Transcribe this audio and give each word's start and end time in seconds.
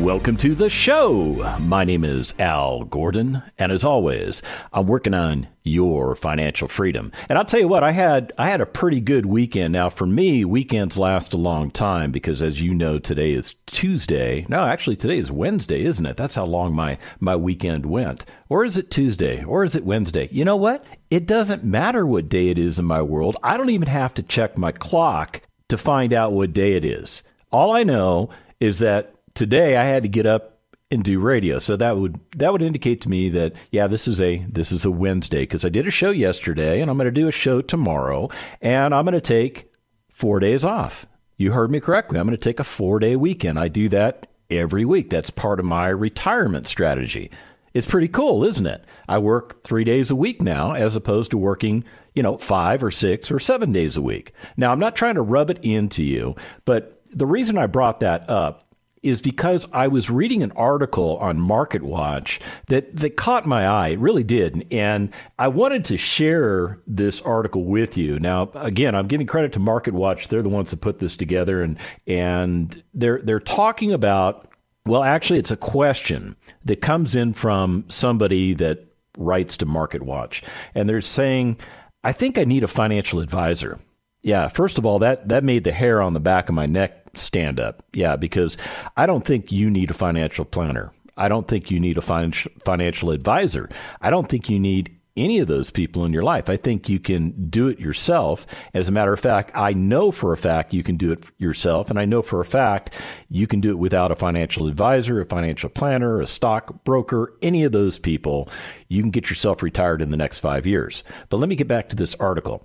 Welcome 0.00 0.36
to 0.38 0.54
the 0.54 0.68
show. 0.68 1.56
My 1.58 1.82
name 1.82 2.04
is 2.04 2.34
Al 2.38 2.84
Gordon, 2.84 3.42
and 3.58 3.72
as 3.72 3.82
always, 3.82 4.42
I'm 4.70 4.86
working 4.86 5.14
on 5.14 5.48
your 5.62 6.14
financial 6.14 6.68
freedom. 6.68 7.12
And 7.30 7.38
I'll 7.38 7.46
tell 7.46 7.60
you 7.60 7.66
what, 7.66 7.82
I 7.82 7.92
had 7.92 8.30
I 8.36 8.50
had 8.50 8.60
a 8.60 8.66
pretty 8.66 9.00
good 9.00 9.24
weekend. 9.24 9.72
Now, 9.72 9.88
for 9.88 10.06
me, 10.06 10.44
weekends 10.44 10.98
last 10.98 11.32
a 11.32 11.38
long 11.38 11.70
time 11.70 12.10
because, 12.12 12.42
as 12.42 12.60
you 12.60 12.74
know, 12.74 12.98
today 12.98 13.32
is 13.32 13.54
Tuesday. 13.64 14.44
No, 14.50 14.66
actually, 14.66 14.96
today 14.96 15.16
is 15.16 15.32
Wednesday, 15.32 15.82
isn't 15.86 16.04
it? 16.04 16.18
That's 16.18 16.34
how 16.34 16.44
long 16.44 16.74
my 16.74 16.98
my 17.18 17.34
weekend 17.34 17.86
went. 17.86 18.26
Or 18.50 18.66
is 18.66 18.76
it 18.76 18.90
Tuesday? 18.90 19.44
Or 19.44 19.64
is 19.64 19.74
it 19.74 19.86
Wednesday? 19.86 20.28
You 20.30 20.44
know 20.44 20.56
what? 20.56 20.84
It 21.08 21.26
doesn't 21.26 21.64
matter 21.64 22.04
what 22.04 22.28
day 22.28 22.48
it 22.50 22.58
is 22.58 22.78
in 22.78 22.84
my 22.84 23.00
world. 23.00 23.38
I 23.42 23.56
don't 23.56 23.70
even 23.70 23.88
have 23.88 24.12
to 24.14 24.22
check 24.22 24.58
my 24.58 24.72
clock 24.72 25.40
to 25.68 25.78
find 25.78 26.12
out 26.12 26.34
what 26.34 26.52
day 26.52 26.74
it 26.74 26.84
is. 26.84 27.22
All 27.50 27.72
I 27.72 27.82
know 27.82 28.28
is 28.60 28.78
that 28.80 29.15
today 29.36 29.76
I 29.76 29.84
had 29.84 30.02
to 30.02 30.08
get 30.08 30.26
up 30.26 30.58
and 30.90 31.02
do 31.02 31.18
radio. 31.18 31.58
So 31.58 31.76
that 31.76 31.96
would 31.96 32.20
that 32.36 32.52
would 32.52 32.62
indicate 32.62 33.00
to 33.02 33.08
me 33.08 33.28
that 33.30 33.54
yeah, 33.70 33.86
this 33.86 34.06
is 34.06 34.20
a 34.20 34.44
this 34.48 34.72
is 34.72 34.84
a 34.84 34.90
Wednesday 34.90 35.40
because 35.40 35.64
I 35.64 35.68
did 35.68 35.86
a 35.86 35.90
show 35.90 36.10
yesterday 36.10 36.80
and 36.80 36.90
I'm 36.90 36.96
going 36.96 37.06
to 37.06 37.10
do 37.10 37.28
a 37.28 37.32
show 37.32 37.60
tomorrow 37.60 38.28
and 38.60 38.94
I'm 38.94 39.04
going 39.04 39.14
to 39.14 39.20
take 39.20 39.72
4 40.12 40.40
days 40.40 40.64
off. 40.64 41.06
You 41.36 41.52
heard 41.52 41.70
me 41.70 41.80
correctly. 41.80 42.18
I'm 42.18 42.26
going 42.26 42.36
to 42.36 42.42
take 42.42 42.60
a 42.60 42.62
4-day 42.62 43.16
weekend. 43.16 43.58
I 43.58 43.68
do 43.68 43.88
that 43.90 44.28
every 44.48 44.84
week. 44.84 45.10
That's 45.10 45.28
part 45.28 45.60
of 45.60 45.66
my 45.66 45.88
retirement 45.88 46.68
strategy. 46.68 47.30
It's 47.74 47.86
pretty 47.86 48.08
cool, 48.08 48.42
isn't 48.44 48.66
it? 48.66 48.82
I 49.06 49.18
work 49.18 49.62
3 49.64 49.84
days 49.84 50.10
a 50.10 50.16
week 50.16 50.40
now 50.40 50.72
as 50.72 50.96
opposed 50.96 51.32
to 51.32 51.36
working, 51.36 51.84
you 52.14 52.22
know, 52.22 52.38
5 52.38 52.84
or 52.84 52.90
6 52.90 53.30
or 53.30 53.38
7 53.38 53.72
days 53.72 53.98
a 53.98 54.02
week. 54.02 54.32
Now, 54.56 54.72
I'm 54.72 54.78
not 54.78 54.96
trying 54.96 55.16
to 55.16 55.22
rub 55.22 55.50
it 55.50 55.58
into 55.62 56.02
you, 56.02 56.36
but 56.64 57.02
the 57.12 57.26
reason 57.26 57.58
I 57.58 57.66
brought 57.66 58.00
that 58.00 58.30
up 58.30 58.65
is 59.06 59.20
because 59.20 59.66
I 59.72 59.88
was 59.88 60.10
reading 60.10 60.42
an 60.42 60.52
article 60.52 61.16
on 61.18 61.38
MarketWatch 61.38 62.40
that, 62.66 62.96
that 62.96 63.16
caught 63.16 63.46
my 63.46 63.66
eye. 63.66 63.88
It 63.88 63.98
really 63.98 64.24
did. 64.24 64.66
And 64.70 65.12
I 65.38 65.48
wanted 65.48 65.84
to 65.86 65.96
share 65.96 66.78
this 66.86 67.20
article 67.22 67.64
with 67.64 67.96
you. 67.96 68.18
Now, 68.18 68.50
again, 68.54 68.94
I'm 68.94 69.06
giving 69.06 69.26
credit 69.26 69.52
to 69.54 69.60
MarketWatch. 69.60 70.28
They're 70.28 70.42
the 70.42 70.48
ones 70.48 70.70
that 70.70 70.80
put 70.80 70.98
this 70.98 71.16
together 71.16 71.62
and 71.62 71.78
and 72.06 72.82
they're 72.94 73.20
they're 73.22 73.40
talking 73.40 73.92
about 73.92 74.48
well, 74.86 75.02
actually 75.02 75.38
it's 75.38 75.50
a 75.50 75.56
question 75.56 76.36
that 76.64 76.80
comes 76.80 77.14
in 77.16 77.32
from 77.32 77.84
somebody 77.88 78.54
that 78.54 78.86
writes 79.18 79.56
to 79.58 79.66
MarketWatch. 79.66 80.42
And 80.74 80.88
they're 80.88 81.00
saying, 81.00 81.58
I 82.04 82.12
think 82.12 82.38
I 82.38 82.44
need 82.44 82.62
a 82.62 82.68
financial 82.68 83.20
advisor. 83.20 83.78
Yeah, 84.22 84.48
first 84.48 84.78
of 84.78 84.86
all, 84.86 84.98
that 85.00 85.28
that 85.28 85.44
made 85.44 85.64
the 85.64 85.72
hair 85.72 86.00
on 86.00 86.12
the 86.12 86.20
back 86.20 86.48
of 86.48 86.54
my 86.54 86.66
neck 86.66 87.05
stand 87.18 87.60
up. 87.60 87.82
Yeah, 87.92 88.16
because 88.16 88.56
I 88.96 89.06
don't 89.06 89.24
think 89.24 89.50
you 89.52 89.70
need 89.70 89.90
a 89.90 89.94
financial 89.94 90.44
planner. 90.44 90.92
I 91.16 91.28
don't 91.28 91.48
think 91.48 91.70
you 91.70 91.80
need 91.80 91.96
a 91.96 92.02
financial 92.02 93.10
advisor. 93.10 93.70
I 94.00 94.10
don't 94.10 94.28
think 94.28 94.50
you 94.50 94.58
need 94.58 94.92
any 95.16 95.38
of 95.38 95.48
those 95.48 95.70
people 95.70 96.04
in 96.04 96.12
your 96.12 96.22
life. 96.22 96.50
I 96.50 96.58
think 96.58 96.90
you 96.90 97.00
can 97.00 97.48
do 97.48 97.68
it 97.68 97.78
yourself. 97.78 98.46
As 98.74 98.86
a 98.86 98.92
matter 98.92 99.14
of 99.14 99.20
fact, 99.20 99.50
I 99.54 99.72
know 99.72 100.12
for 100.12 100.34
a 100.34 100.36
fact 100.36 100.74
you 100.74 100.82
can 100.82 100.98
do 100.98 101.10
it 101.12 101.24
yourself. 101.38 101.88
And 101.88 101.98
I 101.98 102.04
know 102.04 102.20
for 102.20 102.38
a 102.40 102.44
fact 102.44 103.00
you 103.30 103.46
can 103.46 103.62
do 103.62 103.70
it 103.70 103.78
without 103.78 104.10
a 104.10 104.14
financial 104.14 104.68
advisor, 104.68 105.18
a 105.18 105.24
financial 105.24 105.70
planner, 105.70 106.20
a 106.20 106.26
stock 106.26 106.84
broker, 106.84 107.32
any 107.40 107.64
of 107.64 107.72
those 107.72 107.98
people. 107.98 108.50
You 108.88 109.00
can 109.00 109.10
get 109.10 109.30
yourself 109.30 109.62
retired 109.62 110.02
in 110.02 110.10
the 110.10 110.18
next 110.18 110.40
five 110.40 110.66
years. 110.66 111.02
But 111.30 111.38
let 111.38 111.48
me 111.48 111.56
get 111.56 111.66
back 111.66 111.88
to 111.88 111.96
this 111.96 112.14
article. 112.16 112.62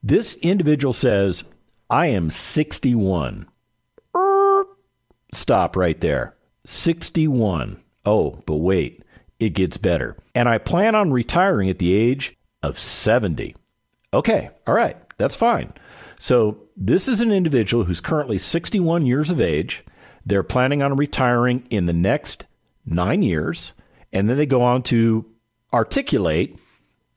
This 0.00 0.36
individual 0.36 0.92
says, 0.92 1.42
I 1.90 2.06
am 2.06 2.30
61. 2.30 3.49
Stop 5.32 5.76
right 5.76 6.00
there. 6.00 6.34
61. 6.66 7.82
Oh, 8.04 8.42
but 8.46 8.56
wait, 8.56 9.02
it 9.38 9.50
gets 9.50 9.76
better. 9.76 10.16
And 10.34 10.48
I 10.48 10.58
plan 10.58 10.94
on 10.94 11.12
retiring 11.12 11.68
at 11.70 11.78
the 11.78 11.92
age 11.92 12.36
of 12.62 12.78
70. 12.78 13.54
Okay, 14.12 14.50
all 14.66 14.74
right, 14.74 14.96
that's 15.18 15.36
fine. 15.36 15.72
So 16.18 16.58
this 16.76 17.08
is 17.08 17.20
an 17.20 17.32
individual 17.32 17.84
who's 17.84 18.00
currently 18.00 18.38
61 18.38 19.06
years 19.06 19.30
of 19.30 19.40
age. 19.40 19.84
They're 20.26 20.42
planning 20.42 20.82
on 20.82 20.96
retiring 20.96 21.66
in 21.70 21.86
the 21.86 21.92
next 21.92 22.44
nine 22.84 23.22
years. 23.22 23.72
And 24.12 24.28
then 24.28 24.36
they 24.36 24.46
go 24.46 24.62
on 24.62 24.82
to 24.84 25.24
articulate 25.72 26.58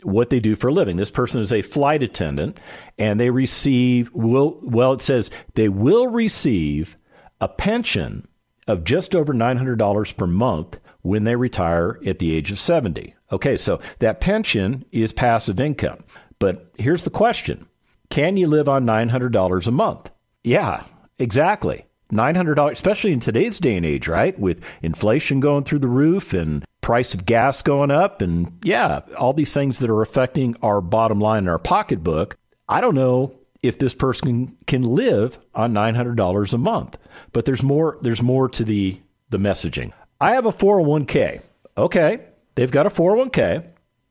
what 0.03 0.30
they 0.30 0.40
do 0.40 0.56
for 0.56 0.68
a 0.68 0.74
living. 0.74 0.97
This 0.97 1.12
person 1.12 1.41
is 1.41 1.51
a 1.51 1.62
flight 1.62 2.03
attendant 2.03 2.59
and 2.97 3.19
they 3.19 3.30
receive 3.30 4.13
will 4.13 4.59
well 4.62 4.94
it 4.94 5.01
says 5.01 5.31
they 5.56 5.69
will 5.69 6.07
receive 6.07 6.97
a 7.44 7.50
pension 7.50 8.26
of 8.70 8.86
just 8.86 9.14
over 9.14 9.34
$900 9.34 10.16
per 10.16 10.26
month 10.26 10.80
when 11.02 11.26
they 11.26 11.36
retire 11.36 12.00
at 12.06 12.20
the 12.20 12.34
age 12.34 12.50
of 12.52 12.58
70. 12.58 13.14
Okay, 13.34 13.58
so 13.58 13.81
that 14.00 14.22
pension 14.22 14.86
is 14.94 15.12
passive 15.12 15.59
income. 15.59 16.06
But 16.40 16.72
here's 16.78 17.04
the 17.04 17.09
question 17.09 17.68
Can 18.09 18.38
you 18.38 18.48
live 18.48 18.70
on 18.70 18.86
$900 18.86 19.68
a 19.68 19.72
month? 19.72 20.09
Yeah, 20.42 20.86
exactly. 21.20 21.86
$900, 22.14 22.72
especially 22.72 23.12
in 23.12 23.20
today's 23.20 23.58
day 23.58 23.75
and 23.75 23.86
age, 23.86 24.08
right? 24.08 24.40
With 24.40 24.64
inflation 24.81 25.42
going 25.42 25.66
through 25.66 25.80
the 25.80 25.88
roof 25.90 26.34
and 26.34 26.64
price 26.80 27.14
of 27.14 27.25
gas 27.25 27.62
going 27.62 27.92
up 27.92 28.22
and 28.22 28.58
yeah, 28.64 29.02
all 29.18 29.34
these 29.34 29.54
things 29.54 29.80
that 29.80 29.90
are 29.90 30.02
affecting 30.02 30.56
our 30.62 30.80
bottom 30.80 31.20
line 31.20 31.44
in 31.44 31.50
our 31.50 31.60
pocketbook. 31.60 32.38
I 32.70 32.80
don't 32.80 32.96
know 32.96 33.38
if 33.64 33.80
this 33.80 33.96
person 33.96 34.58
can 34.68 34.84
live 34.84 35.40
on 35.56 35.74
$900 35.74 36.54
a 36.54 36.58
month. 36.58 36.98
But 37.31 37.46
there's 37.46 37.63
more 37.63 37.97
there's 38.01 38.22
more 38.22 38.50
to 38.50 38.63
the 38.63 39.00
the 39.29 39.38
messaging. 39.38 39.91
I 40.22 40.31
have 40.31 40.46
a 40.46 40.51
401k. 40.51 41.41
Okay, 41.78 42.19
they've 42.56 42.72
got 42.72 42.85
a 42.85 42.90
401k 42.90 43.66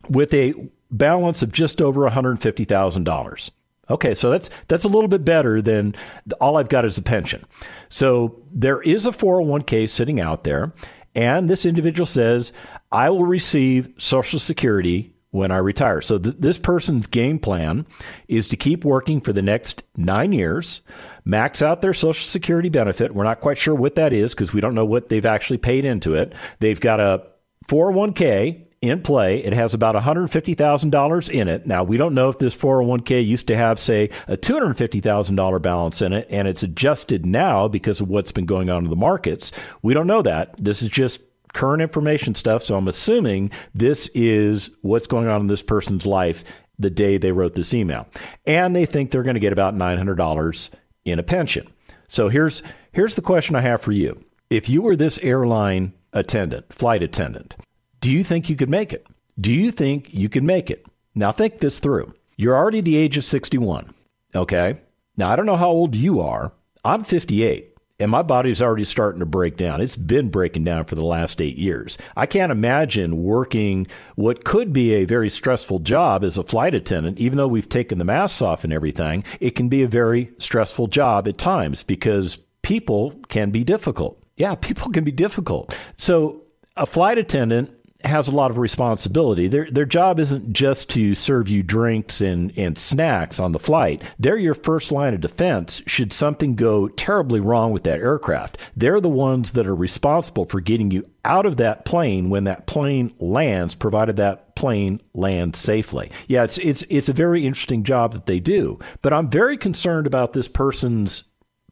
with 0.08 0.34
a 0.34 0.54
balance 0.90 1.42
of 1.42 1.52
just 1.52 1.80
over 1.80 2.08
$150,000. 2.08 3.50
Okay, 3.88 4.14
so 4.14 4.30
that's 4.30 4.50
that's 4.68 4.84
a 4.84 4.88
little 4.88 5.08
bit 5.08 5.24
better 5.24 5.60
than 5.60 5.94
all 6.40 6.56
I've 6.56 6.68
got 6.68 6.84
is 6.84 6.98
a 6.98 7.02
pension. 7.02 7.44
So 7.88 8.42
there 8.52 8.80
is 8.82 9.06
a 9.06 9.10
401k 9.10 9.88
sitting 9.88 10.20
out 10.20 10.44
there 10.44 10.72
and 11.14 11.48
this 11.48 11.66
individual 11.66 12.06
says, 12.06 12.52
"I 12.90 13.10
will 13.10 13.24
receive 13.24 13.92
social 13.98 14.38
security 14.38 15.11
when 15.32 15.50
I 15.50 15.56
retire. 15.56 16.00
So 16.00 16.18
th- 16.18 16.36
this 16.38 16.58
person's 16.58 17.06
game 17.08 17.38
plan 17.38 17.86
is 18.28 18.48
to 18.48 18.56
keep 18.56 18.84
working 18.84 19.20
for 19.20 19.32
the 19.32 19.42
next 19.42 19.82
nine 19.96 20.32
years, 20.32 20.82
max 21.24 21.60
out 21.60 21.82
their 21.82 21.94
Social 21.94 22.24
Security 22.24 22.68
benefit. 22.68 23.14
We're 23.14 23.24
not 23.24 23.40
quite 23.40 23.58
sure 23.58 23.74
what 23.74 23.96
that 23.96 24.12
is 24.12 24.34
because 24.34 24.52
we 24.52 24.60
don't 24.60 24.74
know 24.74 24.84
what 24.84 25.08
they've 25.08 25.26
actually 25.26 25.58
paid 25.58 25.84
into 25.84 26.14
it. 26.14 26.34
They've 26.60 26.80
got 26.80 27.00
a 27.00 27.26
401k 27.68 28.66
in 28.82 29.00
play. 29.00 29.38
It 29.42 29.54
has 29.54 29.72
about 29.72 29.94
$150,000 29.94 31.30
in 31.30 31.48
it. 31.48 31.66
Now, 31.66 31.82
we 31.82 31.96
don't 31.96 32.14
know 32.14 32.28
if 32.28 32.38
this 32.38 32.56
401k 32.56 33.24
used 33.24 33.46
to 33.46 33.56
have, 33.56 33.78
say, 33.78 34.10
a 34.28 34.36
$250,000 34.36 35.62
balance 35.62 36.02
in 36.02 36.12
it 36.12 36.26
and 36.28 36.46
it's 36.46 36.62
adjusted 36.62 37.24
now 37.24 37.68
because 37.68 38.00
of 38.02 38.08
what's 38.08 38.32
been 38.32 38.44
going 38.44 38.68
on 38.68 38.84
in 38.84 38.90
the 38.90 38.96
markets. 38.96 39.50
We 39.80 39.94
don't 39.94 40.06
know 40.06 40.22
that. 40.22 40.54
This 40.58 40.82
is 40.82 40.90
just 40.90 41.22
current 41.52 41.82
information 41.82 42.34
stuff. 42.34 42.62
So 42.62 42.76
I'm 42.76 42.88
assuming 42.88 43.50
this 43.74 44.08
is 44.14 44.70
what's 44.82 45.06
going 45.06 45.28
on 45.28 45.42
in 45.42 45.46
this 45.46 45.62
person's 45.62 46.06
life 46.06 46.44
the 46.78 46.90
day 46.90 47.18
they 47.18 47.32
wrote 47.32 47.54
this 47.54 47.74
email. 47.74 48.06
And 48.46 48.74
they 48.74 48.86
think 48.86 49.10
they're 49.10 49.22
going 49.22 49.34
to 49.34 49.40
get 49.40 49.52
about 49.52 49.74
$900 49.74 50.70
in 51.04 51.18
a 51.18 51.22
pension. 51.22 51.68
So 52.08 52.28
here's 52.28 52.62
here's 52.92 53.14
the 53.14 53.22
question 53.22 53.56
I 53.56 53.62
have 53.62 53.80
for 53.80 53.92
you. 53.92 54.24
If 54.50 54.68
you 54.68 54.82
were 54.82 54.96
this 54.96 55.18
airline 55.20 55.94
attendant, 56.12 56.72
flight 56.72 57.02
attendant, 57.02 57.56
do 58.00 58.10
you 58.10 58.22
think 58.22 58.50
you 58.50 58.56
could 58.56 58.68
make 58.68 58.92
it? 58.92 59.06
Do 59.40 59.52
you 59.52 59.70
think 59.70 60.12
you 60.12 60.28
could 60.28 60.42
make 60.42 60.70
it? 60.70 60.84
Now 61.14 61.32
think 61.32 61.58
this 61.58 61.80
through. 61.80 62.12
You're 62.36 62.56
already 62.56 62.80
the 62.80 62.96
age 62.96 63.16
of 63.16 63.24
61, 63.24 63.94
okay? 64.34 64.80
Now 65.16 65.30
I 65.30 65.36
don't 65.36 65.46
know 65.46 65.56
how 65.56 65.70
old 65.70 65.94
you 65.94 66.20
are. 66.20 66.52
I'm 66.84 67.04
58 67.04 67.71
and 67.98 68.10
my 68.10 68.22
body's 68.22 68.60
already 68.60 68.84
starting 68.84 69.20
to 69.20 69.26
break 69.26 69.56
down. 69.56 69.80
It's 69.80 69.96
been 69.96 70.28
breaking 70.28 70.64
down 70.64 70.84
for 70.84 70.94
the 70.94 71.04
last 71.04 71.40
eight 71.40 71.56
years. 71.56 71.98
I 72.16 72.26
can't 72.26 72.52
imagine 72.52 73.22
working 73.22 73.86
what 74.16 74.44
could 74.44 74.72
be 74.72 74.94
a 74.94 75.04
very 75.04 75.30
stressful 75.30 75.80
job 75.80 76.24
as 76.24 76.36
a 76.36 76.42
flight 76.42 76.74
attendant, 76.74 77.18
even 77.18 77.36
though 77.38 77.48
we've 77.48 77.68
taken 77.68 77.98
the 77.98 78.04
masks 78.04 78.42
off 78.42 78.64
and 78.64 78.72
everything. 78.72 79.24
It 79.40 79.52
can 79.52 79.68
be 79.68 79.82
a 79.82 79.88
very 79.88 80.32
stressful 80.38 80.88
job 80.88 81.28
at 81.28 81.38
times 81.38 81.82
because 81.82 82.38
people 82.62 83.14
can 83.28 83.50
be 83.50 83.64
difficult. 83.64 84.22
Yeah, 84.36 84.54
people 84.60 84.90
can 84.90 85.04
be 85.04 85.12
difficult. 85.12 85.78
So, 85.96 86.42
a 86.76 86.86
flight 86.86 87.18
attendant 87.18 87.78
has 88.04 88.28
a 88.28 88.32
lot 88.32 88.50
of 88.50 88.58
responsibility. 88.58 89.48
Their 89.48 89.70
their 89.70 89.84
job 89.84 90.18
isn't 90.18 90.52
just 90.52 90.90
to 90.90 91.14
serve 91.14 91.48
you 91.48 91.62
drinks 91.62 92.20
and, 92.20 92.52
and 92.56 92.78
snacks 92.78 93.40
on 93.40 93.52
the 93.52 93.58
flight. 93.58 94.02
They're 94.18 94.36
your 94.36 94.54
first 94.54 94.92
line 94.92 95.14
of 95.14 95.20
defense 95.20 95.82
should 95.86 96.12
something 96.12 96.54
go 96.54 96.88
terribly 96.88 97.40
wrong 97.40 97.72
with 97.72 97.84
that 97.84 98.00
aircraft. 98.00 98.58
They're 98.76 99.00
the 99.00 99.08
ones 99.08 99.52
that 99.52 99.66
are 99.66 99.74
responsible 99.74 100.44
for 100.44 100.60
getting 100.60 100.90
you 100.90 101.08
out 101.24 101.46
of 101.46 101.56
that 101.58 101.84
plane 101.84 102.30
when 102.30 102.44
that 102.44 102.66
plane 102.66 103.14
lands, 103.18 103.74
provided 103.74 104.16
that 104.16 104.54
plane 104.56 105.00
lands 105.14 105.58
safely. 105.58 106.10
Yeah, 106.28 106.44
it's 106.44 106.58
it's 106.58 106.84
it's 106.88 107.08
a 107.08 107.14
very 107.14 107.46
interesting 107.46 107.84
job 107.84 108.12
that 108.12 108.26
they 108.26 108.40
do. 108.40 108.78
But 109.02 109.12
I'm 109.12 109.30
very 109.30 109.56
concerned 109.56 110.06
about 110.06 110.32
this 110.32 110.48
person's 110.48 111.24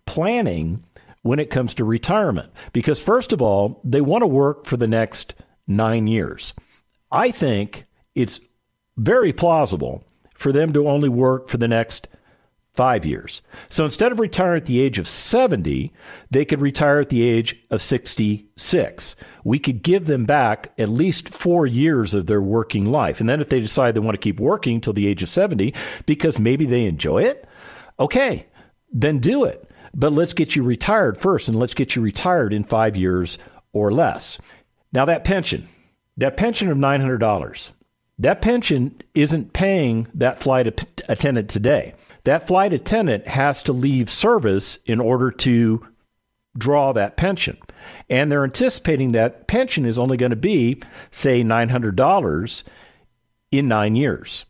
planning 0.07 0.85
when 1.23 1.39
it 1.39 1.51
comes 1.51 1.75
to 1.75 1.85
retirement. 1.85 2.51
Because, 2.73 3.03
first 3.03 3.33
of 3.33 3.43
all, 3.43 3.81
they 3.85 4.01
want 4.01 4.23
to 4.23 4.27
work 4.27 4.67
for 4.67 4.77
the 4.77 4.87
next 4.87 5.35
nine 5.71 6.07
years. 6.07 6.55
I 7.11 7.31
think 7.31 7.87
it's 8.15 8.41
very 8.97 9.33
plausible 9.33 10.05
for 10.35 10.53
them 10.53 10.73
to 10.73 10.89
only 10.89 11.09
work 11.09 11.49
for 11.49 11.57
the 11.57 11.69
next 11.69 12.09
five 12.73 13.05
years. 13.05 13.43
So 13.69 13.85
instead 13.85 14.13
of 14.13 14.21
retiring 14.21 14.61
at 14.61 14.67
the 14.67 14.81
age 14.81 14.99
of 14.99 15.09
70, 15.09 15.93
they 16.31 16.45
could 16.45 16.61
retire 16.61 17.01
at 17.01 17.09
the 17.09 17.23
age 17.23 17.57
of 17.71 17.83
66. 17.83 19.17
We 19.45 19.59
could 19.59 19.83
give 19.83 20.07
them 20.07 20.25
back 20.25 20.73
at 20.79 20.89
least 20.89 21.29
four 21.29 21.67
years 21.67 22.15
of 22.15 22.27
their 22.27 22.41
working 22.41 22.91
life. 22.91 23.21
And 23.21 23.29
then 23.29 23.41
if 23.41 23.49
they 23.49 23.61
decide 23.61 23.95
they 23.95 24.01
want 24.01 24.15
to 24.15 24.19
keep 24.19 24.39
working 24.39 24.77
until 24.77 24.93
the 24.93 25.07
age 25.07 25.23
of 25.23 25.29
70 25.29 25.75
because 26.07 26.39
maybe 26.39 26.65
they 26.65 26.85
enjoy 26.85 27.23
it, 27.25 27.47
okay, 27.99 28.47
then 28.93 29.19
do 29.19 29.45
it. 29.45 29.69
But 29.93 30.13
let's 30.13 30.33
get 30.33 30.55
you 30.55 30.63
retired 30.63 31.21
first, 31.21 31.49
and 31.49 31.59
let's 31.59 31.75
get 31.75 31.97
you 31.97 32.03
retired 32.03 32.53
in 32.53 32.63
five 32.63 32.97
years 32.97 33.39
or 33.73 33.91
less. 33.91 34.39
Now, 34.93 35.05
that 35.05 35.25
pension, 35.25 35.69
that 36.17 36.37
pension 36.37 36.69
of 36.69 36.79
$900, 36.79 37.73
that 38.19 38.43
pension 38.43 39.01
isn't 39.15 39.53
paying 39.53 40.09
that 40.15 40.41
flight 40.41 40.67
attendant 41.09 41.49
today. 41.49 41.95
That 42.25 42.47
flight 42.47 42.73
attendant 42.73 43.27
has 43.29 43.63
to 43.63 43.73
leave 43.73 44.11
service 44.11 44.79
in 44.85 45.01
order 45.01 45.31
to 45.31 45.87
draw 46.57 46.93
that 46.93 47.17
pension. 47.17 47.57
And 48.11 48.31
they're 48.31 48.45
anticipating 48.45 49.13
that 49.13 49.47
pension 49.47 49.87
is 49.87 49.99
only 49.99 50.17
going 50.17 50.31
to 50.31 50.37
be, 50.37 50.83
say, 51.11 51.43
$900 51.43 52.63
in 53.51 53.69
nine 53.69 53.97
years. 53.97 54.45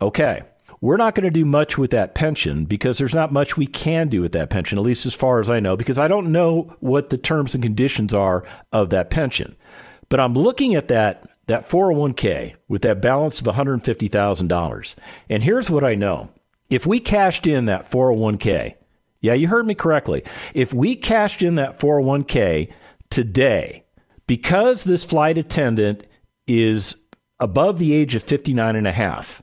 Okay. 0.00 0.42
We're 0.82 0.96
not 0.96 1.14
going 1.14 1.24
to 1.24 1.30
do 1.30 1.44
much 1.44 1.76
with 1.76 1.90
that 1.90 2.14
pension 2.14 2.64
because 2.64 2.96
there's 2.96 3.14
not 3.14 3.32
much 3.32 3.56
we 3.56 3.66
can 3.66 4.08
do 4.08 4.22
with 4.22 4.32
that 4.32 4.48
pension, 4.48 4.78
at 4.78 4.84
least 4.84 5.04
as 5.04 5.14
far 5.14 5.40
as 5.40 5.50
I 5.50 5.60
know, 5.60 5.76
because 5.76 5.98
I 5.98 6.08
don't 6.08 6.32
know 6.32 6.74
what 6.80 7.10
the 7.10 7.18
terms 7.18 7.54
and 7.54 7.62
conditions 7.62 8.14
are 8.14 8.44
of 8.72 8.88
that 8.90 9.10
pension. 9.10 9.56
But 10.10 10.20
I'm 10.20 10.34
looking 10.34 10.74
at 10.74 10.88
that 10.88 11.26
that 11.46 11.68
401k 11.68 12.54
with 12.68 12.82
that 12.82 13.02
balance 13.02 13.40
of 13.40 13.46
$150,000. 13.46 14.94
And 15.28 15.42
here's 15.42 15.68
what 15.68 15.82
I 15.82 15.96
know. 15.96 16.30
If 16.68 16.86
we 16.86 17.00
cashed 17.00 17.44
in 17.44 17.64
that 17.64 17.90
401k, 17.90 18.74
yeah, 19.20 19.34
you 19.34 19.48
heard 19.48 19.66
me 19.66 19.74
correctly. 19.74 20.22
If 20.54 20.72
we 20.72 20.94
cashed 20.94 21.42
in 21.42 21.56
that 21.56 21.80
401k 21.80 22.70
today, 23.10 23.84
because 24.28 24.84
this 24.84 25.04
flight 25.04 25.38
attendant 25.38 26.06
is 26.46 27.02
above 27.40 27.80
the 27.80 27.94
age 27.94 28.14
of 28.14 28.22
59 28.22 28.76
and 28.76 28.86
a 28.86 28.92
half, 28.92 29.42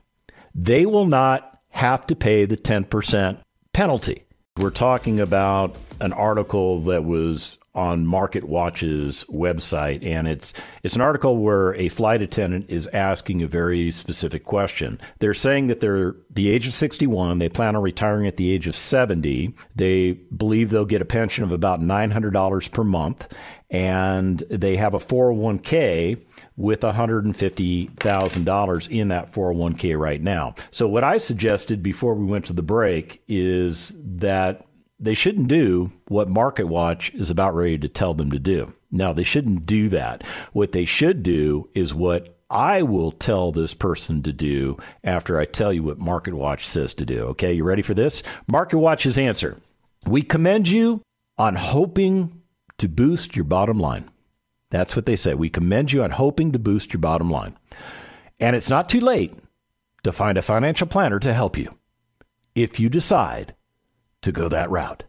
they 0.54 0.86
will 0.86 1.06
not 1.06 1.60
have 1.68 2.06
to 2.06 2.16
pay 2.16 2.46
the 2.46 2.56
10% 2.56 3.42
penalty. 3.74 4.24
We're 4.56 4.70
talking 4.70 5.20
about 5.20 5.76
an 6.00 6.14
article 6.14 6.80
that 6.84 7.04
was 7.04 7.57
on 7.74 8.06
Market 8.06 8.44
Watch's 8.44 9.24
website, 9.28 10.04
and 10.04 10.26
it's 10.26 10.52
it's 10.82 10.96
an 10.96 11.00
article 11.00 11.36
where 11.36 11.74
a 11.74 11.88
flight 11.88 12.22
attendant 12.22 12.66
is 12.68 12.86
asking 12.88 13.42
a 13.42 13.46
very 13.46 13.90
specific 13.90 14.44
question. 14.44 15.00
They're 15.18 15.34
saying 15.34 15.68
that 15.68 15.80
they're 15.80 16.16
the 16.30 16.48
age 16.48 16.66
of 16.66 16.72
61. 16.72 17.38
They 17.38 17.48
plan 17.48 17.76
on 17.76 17.82
retiring 17.82 18.26
at 18.26 18.36
the 18.36 18.50
age 18.50 18.66
of 18.66 18.76
70. 18.76 19.54
They 19.76 20.12
believe 20.12 20.70
they'll 20.70 20.84
get 20.84 21.02
a 21.02 21.06
pension 21.06 21.44
of 21.44 21.52
about 21.52 21.80
$900 21.80 22.72
per 22.72 22.84
month, 22.84 23.28
and 23.70 24.40
they 24.50 24.76
have 24.76 24.94
a 24.94 24.98
401k 24.98 26.20
with 26.56 26.80
$150,000 26.80 28.90
in 28.90 29.08
that 29.08 29.32
401k 29.32 29.98
right 29.98 30.22
now. 30.22 30.54
So, 30.70 30.88
what 30.88 31.04
I 31.04 31.18
suggested 31.18 31.82
before 31.82 32.14
we 32.14 32.24
went 32.24 32.46
to 32.46 32.52
the 32.52 32.62
break 32.62 33.22
is 33.28 33.94
that 33.98 34.64
they 35.00 35.14
shouldn't 35.14 35.48
do 35.48 35.92
what 36.08 36.28
MarketWatch 36.28 37.14
is 37.14 37.30
about 37.30 37.54
ready 37.54 37.78
to 37.78 37.88
tell 37.88 38.14
them 38.14 38.30
to 38.30 38.38
do. 38.38 38.74
Now, 38.90 39.12
they 39.12 39.22
shouldn't 39.22 39.66
do 39.66 39.88
that. 39.90 40.26
What 40.52 40.72
they 40.72 40.84
should 40.84 41.22
do 41.22 41.68
is 41.74 41.94
what 41.94 42.38
I 42.50 42.82
will 42.82 43.12
tell 43.12 43.52
this 43.52 43.74
person 43.74 44.22
to 44.22 44.32
do 44.32 44.78
after 45.04 45.38
I 45.38 45.44
tell 45.44 45.72
you 45.72 45.82
what 45.82 45.98
MarketWatch 45.98 46.64
says 46.64 46.94
to 46.94 47.04
do. 47.04 47.24
Okay, 47.26 47.52
you 47.52 47.64
ready 47.64 47.82
for 47.82 47.94
this? 47.94 48.22
MarketWatch's 48.50 49.18
answer 49.18 49.60
We 50.06 50.22
commend 50.22 50.68
you 50.68 51.02
on 51.36 51.54
hoping 51.56 52.42
to 52.78 52.88
boost 52.88 53.36
your 53.36 53.44
bottom 53.44 53.78
line. 53.78 54.10
That's 54.70 54.96
what 54.96 55.06
they 55.06 55.16
say. 55.16 55.34
We 55.34 55.50
commend 55.50 55.92
you 55.92 56.02
on 56.02 56.10
hoping 56.10 56.52
to 56.52 56.58
boost 56.58 56.92
your 56.92 57.00
bottom 57.00 57.30
line. 57.30 57.56
And 58.40 58.56
it's 58.56 58.70
not 58.70 58.88
too 58.88 59.00
late 59.00 59.34
to 60.02 60.12
find 60.12 60.38
a 60.38 60.42
financial 60.42 60.86
planner 60.86 61.18
to 61.18 61.34
help 61.34 61.56
you 61.56 61.76
if 62.54 62.80
you 62.80 62.88
decide 62.88 63.54
to 64.22 64.32
go 64.32 64.48
that 64.48 64.70
route. 64.70 65.04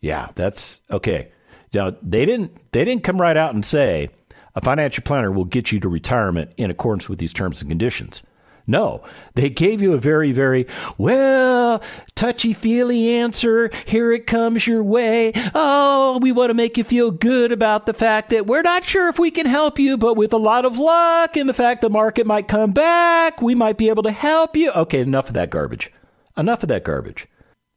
Yeah, 0.00 0.28
that's 0.34 0.82
okay. 0.90 1.32
Now, 1.72 1.96
they 2.02 2.26
didn't 2.26 2.72
they 2.72 2.84
didn't 2.84 3.04
come 3.04 3.20
right 3.20 3.36
out 3.36 3.54
and 3.54 3.64
say 3.64 4.10
a 4.54 4.60
financial 4.60 5.02
planner 5.02 5.32
will 5.32 5.44
get 5.44 5.72
you 5.72 5.80
to 5.80 5.88
retirement 5.88 6.52
in 6.56 6.70
accordance 6.70 7.08
with 7.08 7.18
these 7.18 7.32
terms 7.32 7.60
and 7.60 7.70
conditions. 7.70 8.22
No, 8.66 9.02
they 9.34 9.50
gave 9.50 9.82
you 9.82 9.92
a 9.92 9.98
very, 9.98 10.32
very, 10.32 10.66
well, 10.96 11.82
touchy 12.14 12.54
feely 12.54 13.10
answer. 13.10 13.70
Here 13.84 14.10
it 14.10 14.26
comes 14.26 14.66
your 14.66 14.82
way. 14.82 15.32
Oh, 15.54 16.18
we 16.22 16.32
want 16.32 16.48
to 16.48 16.54
make 16.54 16.78
you 16.78 16.84
feel 16.84 17.10
good 17.10 17.52
about 17.52 17.84
the 17.84 17.92
fact 17.92 18.30
that 18.30 18.46
we're 18.46 18.62
not 18.62 18.84
sure 18.84 19.08
if 19.08 19.18
we 19.18 19.30
can 19.30 19.44
help 19.44 19.78
you, 19.78 19.98
but 19.98 20.16
with 20.16 20.32
a 20.32 20.38
lot 20.38 20.64
of 20.64 20.78
luck 20.78 21.36
and 21.36 21.46
the 21.46 21.52
fact 21.52 21.82
the 21.82 21.90
market 21.90 22.26
might 22.26 22.48
come 22.48 22.72
back, 22.72 23.42
we 23.42 23.54
might 23.54 23.76
be 23.76 23.90
able 23.90 24.02
to 24.02 24.10
help 24.10 24.56
you. 24.56 24.70
Okay, 24.70 25.00
enough 25.00 25.28
of 25.28 25.34
that 25.34 25.50
garbage. 25.50 25.92
Enough 26.34 26.62
of 26.62 26.70
that 26.70 26.84
garbage. 26.84 27.26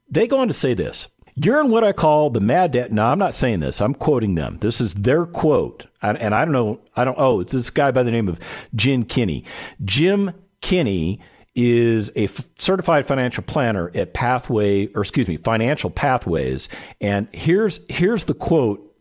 They 0.09 0.27
go 0.27 0.39
on 0.39 0.47
to 0.47 0.53
say 0.53 0.73
this. 0.73 1.07
You're 1.35 1.61
in 1.61 1.69
what 1.69 1.83
I 1.83 1.91
call 1.91 2.31
the 2.31 2.39
mad 2.39 2.71
debt. 2.71 2.91
No, 2.91 3.05
I'm 3.05 3.19
not 3.19 3.35
saying 3.35 3.59
this. 3.59 3.79
I'm 3.79 3.93
quoting 3.93 4.33
them. 4.33 4.57
This 4.59 4.81
is 4.81 4.95
their 4.95 5.27
quote. 5.27 5.85
And, 6.01 6.17
and 6.17 6.33
I 6.33 6.45
don't 6.45 6.51
know. 6.51 6.81
I 6.95 7.03
don't. 7.03 7.17
Oh, 7.19 7.41
it's 7.41 7.53
this 7.53 7.69
guy 7.69 7.91
by 7.91 8.01
the 8.01 8.09
name 8.09 8.27
of 8.27 8.39
Jim 8.73 9.03
Kinney. 9.03 9.45
Jim 9.85 10.31
Kinney 10.61 11.19
is 11.53 12.09
a 12.15 12.23
f- 12.23 12.47
certified 12.57 13.05
financial 13.05 13.43
planner 13.43 13.91
at 13.93 14.13
Pathway, 14.13 14.87
or 14.93 15.01
excuse 15.01 15.27
me, 15.27 15.37
Financial 15.37 15.91
Pathways. 15.91 16.69
And 17.01 17.27
here's 17.33 17.81
here's 17.87 18.25
the 18.25 18.33
quote 18.33 18.95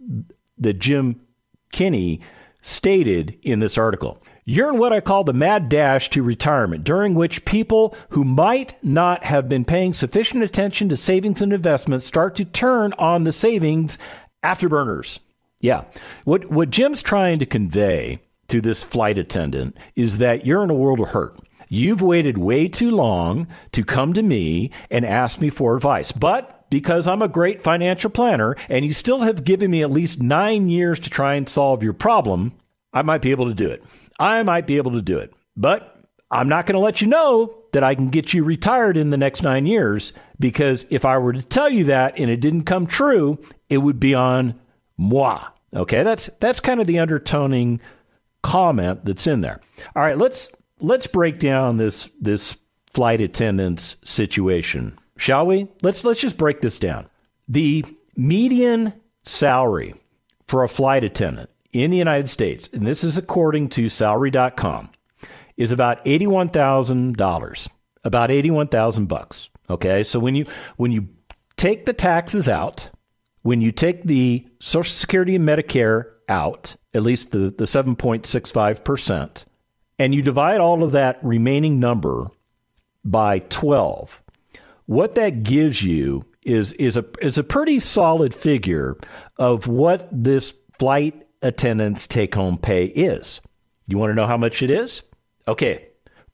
that 0.58 0.74
Jim 0.74 1.20
Kinney 1.72 2.20
stated 2.60 3.38
in 3.42 3.60
this 3.60 3.78
article. 3.78 4.22
You're 4.48 4.68
in 4.68 4.78
what 4.78 4.92
I 4.92 5.00
call 5.00 5.24
the 5.24 5.32
mad 5.32 5.68
dash 5.68 6.08
to 6.10 6.22
retirement, 6.22 6.84
during 6.84 7.16
which 7.16 7.44
people 7.44 7.96
who 8.10 8.22
might 8.22 8.76
not 8.80 9.24
have 9.24 9.48
been 9.48 9.64
paying 9.64 9.92
sufficient 9.92 10.44
attention 10.44 10.88
to 10.88 10.96
savings 10.96 11.42
and 11.42 11.52
investments 11.52 12.06
start 12.06 12.36
to 12.36 12.44
turn 12.44 12.92
on 12.96 13.24
the 13.24 13.32
savings 13.32 13.98
afterburners. 14.44 15.18
Yeah. 15.60 15.82
What 16.22 16.48
what 16.48 16.70
Jim's 16.70 17.02
trying 17.02 17.40
to 17.40 17.46
convey 17.46 18.20
to 18.46 18.60
this 18.60 18.84
flight 18.84 19.18
attendant 19.18 19.76
is 19.96 20.18
that 20.18 20.46
you're 20.46 20.62
in 20.62 20.70
a 20.70 20.74
world 20.74 21.00
of 21.00 21.08
hurt. 21.08 21.40
You've 21.68 22.00
waited 22.00 22.38
way 22.38 22.68
too 22.68 22.92
long 22.92 23.48
to 23.72 23.82
come 23.82 24.12
to 24.12 24.22
me 24.22 24.70
and 24.92 25.04
ask 25.04 25.40
me 25.40 25.50
for 25.50 25.74
advice. 25.74 26.12
But 26.12 26.70
because 26.70 27.08
I'm 27.08 27.22
a 27.22 27.26
great 27.26 27.64
financial 27.64 28.10
planner 28.10 28.54
and 28.68 28.84
you 28.84 28.92
still 28.92 29.22
have 29.22 29.42
given 29.42 29.72
me 29.72 29.82
at 29.82 29.90
least 29.90 30.22
nine 30.22 30.68
years 30.68 31.00
to 31.00 31.10
try 31.10 31.34
and 31.34 31.48
solve 31.48 31.82
your 31.82 31.94
problem, 31.94 32.52
I 32.96 33.02
might 33.02 33.20
be 33.20 33.30
able 33.30 33.46
to 33.48 33.54
do 33.54 33.68
it. 33.68 33.84
I 34.18 34.42
might 34.42 34.66
be 34.66 34.78
able 34.78 34.92
to 34.92 35.02
do 35.02 35.18
it. 35.18 35.30
But 35.54 36.00
I'm 36.30 36.48
not 36.48 36.64
going 36.64 36.76
to 36.76 36.80
let 36.80 37.02
you 37.02 37.06
know 37.06 37.54
that 37.72 37.84
I 37.84 37.94
can 37.94 38.08
get 38.08 38.32
you 38.32 38.42
retired 38.42 38.96
in 38.96 39.10
the 39.10 39.18
next 39.18 39.42
nine 39.42 39.66
years 39.66 40.14
because 40.40 40.86
if 40.88 41.04
I 41.04 41.18
were 41.18 41.34
to 41.34 41.42
tell 41.42 41.68
you 41.68 41.84
that 41.84 42.18
and 42.18 42.30
it 42.30 42.40
didn't 42.40 42.64
come 42.64 42.86
true, 42.86 43.38
it 43.68 43.78
would 43.78 44.00
be 44.00 44.14
on 44.14 44.58
moi. 44.96 45.46
Okay, 45.74 46.04
that's 46.04 46.30
that's 46.40 46.58
kind 46.58 46.80
of 46.80 46.86
the 46.86 46.98
undertoning 46.98 47.82
comment 48.42 49.04
that's 49.04 49.26
in 49.26 49.42
there. 49.42 49.60
All 49.94 50.02
right, 50.02 50.16
let's 50.16 50.54
let's 50.80 51.06
break 51.06 51.38
down 51.38 51.76
this 51.76 52.08
this 52.18 52.56
flight 52.94 53.20
attendant's 53.20 53.98
situation, 54.04 54.98
shall 55.18 55.44
we? 55.44 55.68
Let's 55.82 56.02
let's 56.02 56.20
just 56.20 56.38
break 56.38 56.62
this 56.62 56.78
down. 56.78 57.10
The 57.46 57.84
median 58.16 58.94
salary 59.22 59.92
for 60.46 60.64
a 60.64 60.68
flight 60.68 61.04
attendant 61.04 61.50
in 61.82 61.90
the 61.90 61.96
United 61.96 62.28
States, 62.30 62.68
and 62.72 62.86
this 62.86 63.04
is 63.04 63.18
according 63.18 63.68
to 63.70 63.88
salary.com, 63.88 64.90
is 65.56 65.72
about 65.72 66.04
$81,000. 66.04 67.68
About 68.04 68.30
81,000 68.30 69.06
bucks. 69.06 69.50
Okay? 69.68 70.04
So 70.04 70.20
when 70.20 70.36
you 70.36 70.46
when 70.76 70.92
you 70.92 71.08
take 71.56 71.86
the 71.86 71.92
taxes 71.92 72.48
out, 72.48 72.90
when 73.42 73.60
you 73.60 73.72
take 73.72 74.04
the 74.04 74.46
Social 74.60 74.92
Security 74.92 75.34
and 75.34 75.48
Medicare 75.48 76.12
out, 76.28 76.76
at 76.94 77.02
least 77.02 77.32
the, 77.32 77.50
the 77.50 77.64
7.65%, 77.64 79.44
and 79.98 80.14
you 80.14 80.22
divide 80.22 80.60
all 80.60 80.82
of 80.82 80.92
that 80.92 81.18
remaining 81.22 81.80
number 81.80 82.26
by 83.04 83.38
12, 83.38 84.22
what 84.86 85.14
that 85.14 85.42
gives 85.42 85.82
you 85.82 86.22
is, 86.42 86.72
is, 86.74 86.96
a, 86.96 87.04
is 87.20 87.38
a 87.38 87.44
pretty 87.44 87.80
solid 87.80 88.34
figure 88.34 88.96
of 89.36 89.66
what 89.66 90.08
this 90.12 90.54
flight 90.78 91.25
attendant's 91.42 92.06
take 92.06 92.34
home 92.34 92.58
pay 92.58 92.84
is. 92.86 93.40
You 93.86 93.98
want 93.98 94.10
to 94.10 94.14
know 94.14 94.26
how 94.26 94.36
much 94.36 94.62
it 94.62 94.70
is? 94.70 95.02
Okay, 95.48 95.86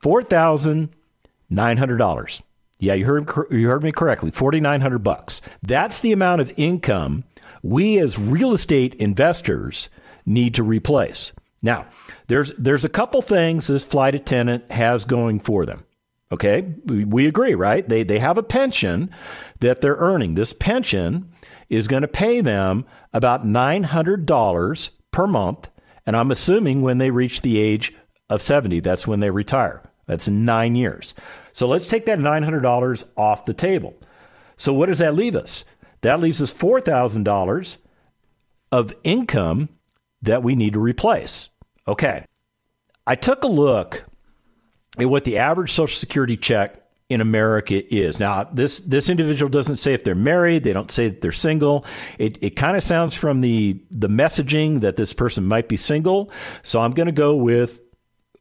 $4,900. 0.02 2.42
Yeah, 2.78 2.94
you 2.94 3.04
heard 3.04 3.30
you 3.50 3.68
heard 3.68 3.82
me 3.84 3.92
correctly. 3.92 4.32
4900 4.32 4.98
bucks. 4.98 5.40
That's 5.62 6.00
the 6.00 6.10
amount 6.10 6.40
of 6.40 6.52
income 6.56 7.22
we 7.62 7.98
as 7.98 8.18
real 8.18 8.52
estate 8.52 8.94
investors 8.94 9.88
need 10.26 10.54
to 10.54 10.64
replace. 10.64 11.32
Now, 11.62 11.86
there's 12.26 12.50
there's 12.58 12.84
a 12.84 12.88
couple 12.88 13.22
things 13.22 13.68
this 13.68 13.84
flight 13.84 14.16
attendant 14.16 14.68
has 14.72 15.04
going 15.04 15.38
for 15.38 15.64
them. 15.64 15.84
Okay? 16.32 16.74
We, 16.86 17.04
we 17.04 17.26
agree, 17.26 17.54
right? 17.54 17.88
They 17.88 18.02
they 18.02 18.18
have 18.18 18.36
a 18.36 18.42
pension 18.42 19.10
that 19.60 19.80
they're 19.80 19.96
earning. 19.96 20.34
This 20.34 20.52
pension 20.52 21.30
is 21.72 21.88
going 21.88 22.02
to 22.02 22.08
pay 22.08 22.40
them 22.40 22.84
about 23.12 23.46
$900 23.46 24.90
per 25.10 25.26
month, 25.26 25.70
and 26.04 26.16
I'm 26.16 26.30
assuming 26.30 26.82
when 26.82 26.98
they 26.98 27.10
reach 27.10 27.40
the 27.40 27.58
age 27.58 27.94
of 28.28 28.42
70, 28.42 28.80
that's 28.80 29.06
when 29.06 29.20
they 29.20 29.30
retire. 29.30 29.82
That's 30.06 30.28
9 30.28 30.76
years. 30.76 31.14
So 31.52 31.66
let's 31.66 31.86
take 31.86 32.06
that 32.06 32.18
$900 32.18 33.04
off 33.16 33.44
the 33.44 33.54
table. 33.54 33.94
So 34.56 34.74
what 34.74 34.86
does 34.86 34.98
that 34.98 35.14
leave 35.14 35.34
us? 35.34 35.64
That 36.02 36.20
leaves 36.20 36.42
us 36.42 36.52
$4,000 36.52 37.78
of 38.70 38.92
income 39.04 39.68
that 40.20 40.42
we 40.42 40.54
need 40.54 40.74
to 40.74 40.80
replace. 40.80 41.48
Okay. 41.86 42.24
I 43.06 43.14
took 43.14 43.44
a 43.44 43.48
look 43.48 44.04
at 44.98 45.08
what 45.08 45.24
the 45.24 45.38
average 45.38 45.72
Social 45.72 45.98
Security 45.98 46.36
check 46.36 46.81
in 47.12 47.20
America 47.20 47.82
is. 47.94 48.18
Now, 48.18 48.44
this 48.44 48.80
this 48.80 49.08
individual 49.08 49.48
doesn't 49.48 49.76
say 49.76 49.94
if 49.94 50.04
they're 50.04 50.14
married, 50.14 50.64
they 50.64 50.72
don't 50.72 50.90
say 50.90 51.08
that 51.08 51.20
they're 51.20 51.32
single. 51.32 51.84
It 52.18 52.38
it 52.42 52.56
kind 52.56 52.76
of 52.76 52.82
sounds 52.82 53.14
from 53.14 53.40
the 53.40 53.80
the 53.90 54.08
messaging 54.08 54.80
that 54.80 54.96
this 54.96 55.12
person 55.12 55.44
might 55.44 55.68
be 55.68 55.76
single. 55.76 56.30
So 56.62 56.80
I'm 56.80 56.92
going 56.92 57.06
to 57.06 57.12
go 57.12 57.34
with 57.34 57.80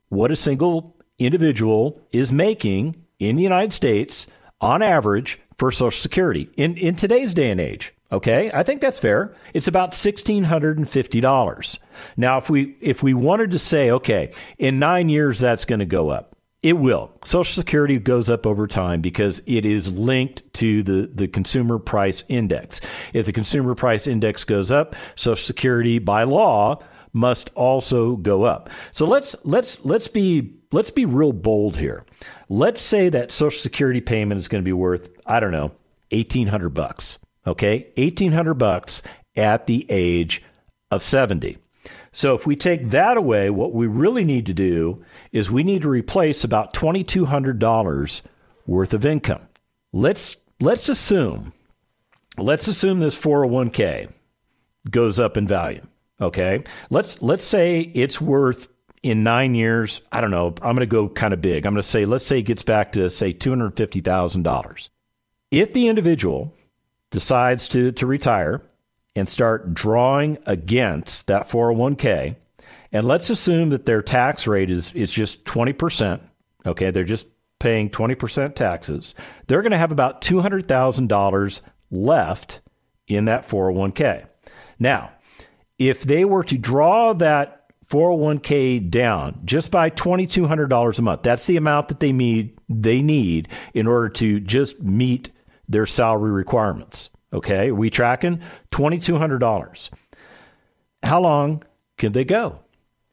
what 0.09 0.31
a 0.31 0.35
single 0.35 0.97
individual 1.19 2.01
is 2.11 2.31
making 2.31 2.95
in 3.19 3.35
the 3.35 3.43
United 3.43 3.73
States 3.73 4.27
on 4.59 4.81
average 4.81 5.39
for 5.57 5.71
Social 5.71 5.99
Security 5.99 6.49
in, 6.57 6.75
in 6.77 6.95
today's 6.95 7.33
day 7.33 7.51
and 7.51 7.61
age. 7.61 7.93
Okay, 8.11 8.51
I 8.53 8.63
think 8.63 8.81
that's 8.81 8.99
fair. 8.99 9.33
It's 9.53 9.69
about 9.69 9.95
sixteen 9.95 10.43
hundred 10.43 10.77
and 10.77 10.89
fifty 10.89 11.21
dollars. 11.21 11.79
Now, 12.17 12.37
if 12.39 12.49
we 12.49 12.75
if 12.81 13.01
we 13.01 13.13
wanted 13.13 13.51
to 13.51 13.59
say, 13.59 13.91
okay, 13.91 14.31
in 14.57 14.79
nine 14.79 15.07
years 15.07 15.39
that's 15.39 15.63
going 15.63 15.79
to 15.79 15.85
go 15.85 16.09
up, 16.09 16.30
it 16.63 16.77
will. 16.77 17.11
Social 17.25 17.55
Security 17.55 17.97
goes 17.97 18.29
up 18.29 18.45
over 18.45 18.67
time 18.67 19.01
because 19.01 19.41
it 19.47 19.65
is 19.65 19.87
linked 19.87 20.51
to 20.55 20.83
the 20.83 21.09
the 21.13 21.27
consumer 21.27 21.79
price 21.79 22.23
index. 22.29 22.81
If 23.13 23.25
the 23.25 23.33
consumer 23.33 23.75
price 23.75 24.07
index 24.07 24.43
goes 24.43 24.71
up, 24.71 24.95
Social 25.15 25.43
Security 25.43 25.99
by 25.99 26.23
law 26.23 26.79
must 27.13 27.49
also 27.55 28.15
go 28.15 28.43
up. 28.43 28.69
So 28.91 29.05
let's 29.05 29.35
let's 29.43 29.83
let's 29.83 30.07
be 30.07 30.53
let's 30.71 30.91
be 30.91 31.05
real 31.05 31.33
bold 31.33 31.77
here. 31.77 32.03
Let's 32.49 32.81
say 32.81 33.09
that 33.09 33.31
Social 33.31 33.59
Security 33.59 34.01
payment 34.01 34.39
is 34.39 34.47
going 34.47 34.61
to 34.61 34.67
be 34.67 34.73
worth, 34.73 35.09
I 35.25 35.39
don't 35.39 35.51
know, 35.51 35.71
1800 36.11 36.69
bucks. 36.69 37.17
Okay? 37.47 37.87
1800 37.97 38.53
bucks 38.55 39.01
at 39.35 39.65
the 39.65 39.85
age 39.89 40.43
of 40.91 41.01
70. 41.01 41.57
So 42.13 42.35
if 42.35 42.45
we 42.45 42.55
take 42.55 42.89
that 42.89 43.17
away, 43.17 43.49
what 43.49 43.73
we 43.73 43.87
really 43.87 44.23
need 44.23 44.45
to 44.47 44.53
do 44.53 45.03
is 45.31 45.49
we 45.49 45.63
need 45.63 45.83
to 45.83 45.89
replace 45.89 46.43
about 46.43 46.73
$2200 46.73 48.21
worth 48.67 48.93
of 48.93 49.05
income. 49.05 49.47
Let's 49.93 50.37
let's 50.59 50.89
assume 50.89 51.53
let's 52.37 52.67
assume 52.67 52.99
this 52.99 53.17
401k 53.17 54.11
goes 54.89 55.19
up 55.19 55.37
in 55.37 55.47
value. 55.47 55.85
Okay? 56.19 56.63
Let's 56.89 57.21
let's 57.21 57.45
say 57.45 57.79
it's 57.93 58.19
worth 58.19 58.69
in 59.03 59.23
nine 59.23 59.55
years, 59.55 60.01
I 60.11 60.21
don't 60.21 60.31
know, 60.31 60.47
I'm 60.61 60.75
going 60.75 60.77
to 60.77 60.85
go 60.85 61.09
kind 61.09 61.33
of 61.33 61.41
big. 61.41 61.65
I'm 61.65 61.73
going 61.73 61.81
to 61.81 61.87
say, 61.87 62.05
let's 62.05 62.25
say 62.25 62.39
it 62.39 62.43
gets 62.43 62.61
back 62.61 62.91
to, 62.91 63.09
say, 63.09 63.33
$250,000. 63.33 64.89
If 65.49 65.73
the 65.73 65.87
individual 65.87 66.53
decides 67.09 67.67
to, 67.69 67.91
to 67.93 68.05
retire 68.05 68.61
and 69.15 69.27
start 69.27 69.73
drawing 69.73 70.37
against 70.45 71.27
that 71.27 71.49
401k, 71.49 72.35
and 72.91 73.07
let's 73.07 73.29
assume 73.29 73.69
that 73.69 73.85
their 73.85 74.01
tax 74.01 74.47
rate 74.47 74.69
is, 74.69 74.93
is 74.93 75.11
just 75.11 75.45
20%, 75.45 76.21
okay, 76.65 76.91
they're 76.91 77.03
just 77.03 77.27
paying 77.59 77.89
20% 77.89 78.55
taxes, 78.55 79.15
they're 79.47 79.61
going 79.61 79.71
to 79.71 79.77
have 79.77 79.91
about 79.91 80.21
$200,000 80.21 81.61
left 81.91 82.61
in 83.07 83.25
that 83.25 83.47
401k. 83.47 84.25
Now, 84.79 85.11
if 85.77 86.03
they 86.03 86.25
were 86.25 86.43
to 86.45 86.57
draw 86.57 87.13
that 87.13 87.61
401k 87.91 88.89
down 88.89 89.41
just 89.43 89.69
by 89.69 89.89
$2200 89.89 90.97
a 90.97 91.01
month. 91.01 91.23
That's 91.23 91.45
the 91.45 91.57
amount 91.57 91.89
that 91.89 91.99
they 91.99 92.13
need 92.13 92.57
they 92.69 93.01
need 93.01 93.49
in 93.73 93.85
order 93.85 94.07
to 94.07 94.39
just 94.39 94.81
meet 94.81 95.31
their 95.67 95.85
salary 95.85 96.31
requirements. 96.31 97.09
Okay? 97.33 97.69
Are 97.69 97.75
we 97.75 97.89
tracking 97.89 98.41
$2200. 98.71 99.89
How 101.03 101.21
long 101.21 101.63
could 101.97 102.13
they 102.13 102.25
go? 102.25 102.59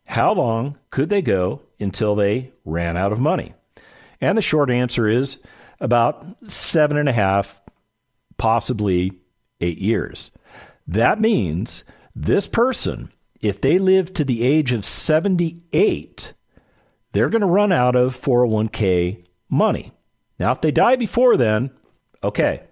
How 0.06 0.32
long 0.32 0.78
could 0.90 1.08
they 1.08 1.22
go 1.22 1.62
until 1.78 2.14
they 2.14 2.52
ran 2.64 2.96
out 2.96 3.12
of 3.12 3.20
money? 3.20 3.54
And 4.20 4.37
the 4.37 4.42
short 4.42 4.70
answer 4.70 5.06
is 5.06 5.38
about 5.80 6.25
seven 6.50 6.96
and 6.96 7.08
a 7.08 7.12
half, 7.12 7.60
possibly 8.37 9.12
eight 9.60 9.78
years. 9.78 10.30
That 10.87 11.20
means 11.20 11.84
this 12.14 12.48
person 12.48 13.12
if 13.40 13.60
they 13.60 13.78
live 13.78 14.12
to 14.14 14.25
the 14.25 14.42
age 14.42 14.72
of 14.72 14.84
78, 14.84 16.32
they're 17.12 17.28
going 17.28 17.40
to 17.40 17.46
run 17.46 17.72
out 17.72 17.94
of 17.94 18.20
401k 18.20 19.25
money. 19.48 19.92
Now, 20.38 20.52
if 20.52 20.60
they 20.60 20.70
die 20.70 20.96
before 20.96 21.37
then, 21.37 21.70
okay, 22.22 22.62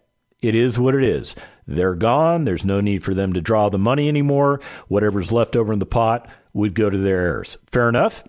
it 0.47 0.55
is 0.55 0.79
what 0.79 0.95
it 0.95 1.03
is. 1.03 1.35
They're 1.67 1.95
gone. 1.95 2.45
There's 2.45 2.65
no 2.65 2.81
need 2.81 3.03
for 3.03 3.15
them 3.15 3.33
to 3.33 3.41
draw 3.41 3.69
the 3.69 3.79
money 3.79 4.09
anymore. 4.09 4.61
Whatever's 4.87 5.33
left 5.33 5.57
over 5.57 5.73
in 5.73 5.81
the 5.81 5.87
pot 5.87 6.29
would 6.53 6.75
go 6.75 6.89
to 6.89 6.99
their 6.99 7.21
heirs. 7.21 7.59
Fair 7.71 7.89
enough. 7.89 8.23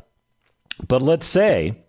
But 0.87 1.01
let's 1.01 1.25
say, 1.25 1.83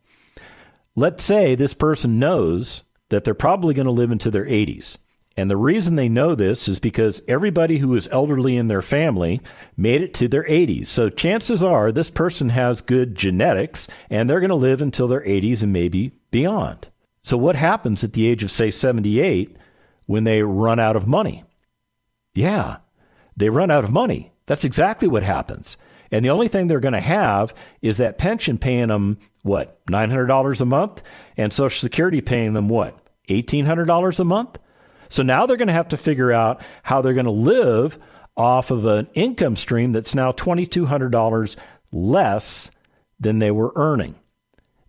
let's 0.94 1.24
say 1.24 1.54
this 1.54 1.74
person 1.74 2.18
knows 2.18 2.82
that 3.08 3.24
they're 3.24 3.34
probably 3.34 3.72
going 3.72 3.86
to 3.86 3.92
live 3.92 4.10
into 4.10 4.30
their 4.30 4.44
80s. 4.44 4.98
And 5.36 5.50
the 5.50 5.56
reason 5.56 5.94
they 5.94 6.08
know 6.08 6.34
this 6.34 6.68
is 6.68 6.80
because 6.80 7.22
everybody 7.28 7.78
who 7.78 7.94
is 7.94 8.08
elderly 8.10 8.56
in 8.56 8.66
their 8.66 8.82
family 8.82 9.40
made 9.76 10.02
it 10.02 10.12
to 10.14 10.28
their 10.28 10.44
80s. 10.44 10.88
So 10.88 11.08
chances 11.08 11.62
are 11.62 11.92
this 11.92 12.10
person 12.10 12.50
has 12.50 12.80
good 12.80 13.14
genetics 13.14 13.88
and 14.10 14.28
they're 14.28 14.40
going 14.40 14.50
to 14.50 14.56
live 14.56 14.82
until 14.82 15.06
their 15.08 15.22
80s 15.22 15.62
and 15.62 15.72
maybe 15.72 16.12
beyond. 16.30 16.88
So, 17.28 17.36
what 17.36 17.56
happens 17.56 18.02
at 18.02 18.14
the 18.14 18.26
age 18.26 18.42
of, 18.42 18.50
say, 18.50 18.70
78 18.70 19.57
when 20.08 20.24
they 20.24 20.42
run 20.42 20.80
out 20.80 20.96
of 20.96 21.06
money? 21.06 21.44
Yeah, 22.34 22.78
they 23.36 23.50
run 23.50 23.70
out 23.70 23.84
of 23.84 23.92
money. 23.92 24.32
That's 24.46 24.64
exactly 24.64 25.06
what 25.06 25.22
happens. 25.22 25.76
And 26.10 26.24
the 26.24 26.30
only 26.30 26.48
thing 26.48 26.66
they're 26.66 26.80
going 26.80 26.94
to 26.94 27.00
have 27.00 27.52
is 27.82 27.98
that 27.98 28.16
pension 28.16 28.56
paying 28.56 28.88
them, 28.88 29.18
what, 29.42 29.84
$900 29.86 30.60
a 30.60 30.64
month? 30.64 31.02
And 31.36 31.52
Social 31.52 31.78
Security 31.78 32.22
paying 32.22 32.54
them, 32.54 32.70
what, 32.70 32.98
$1,800 33.28 34.18
a 34.18 34.24
month? 34.24 34.58
So 35.10 35.22
now 35.22 35.44
they're 35.44 35.58
going 35.58 35.68
to 35.68 35.74
have 35.74 35.88
to 35.88 35.98
figure 35.98 36.32
out 36.32 36.62
how 36.84 37.02
they're 37.02 37.12
going 37.12 37.26
to 37.26 37.30
live 37.30 37.98
off 38.34 38.70
of 38.70 38.86
an 38.86 39.08
income 39.12 39.56
stream 39.56 39.92
that's 39.92 40.14
now 40.14 40.32
$2,200 40.32 41.56
less 41.92 42.70
than 43.20 43.40
they 43.40 43.50
were 43.50 43.72
earning. 43.76 44.14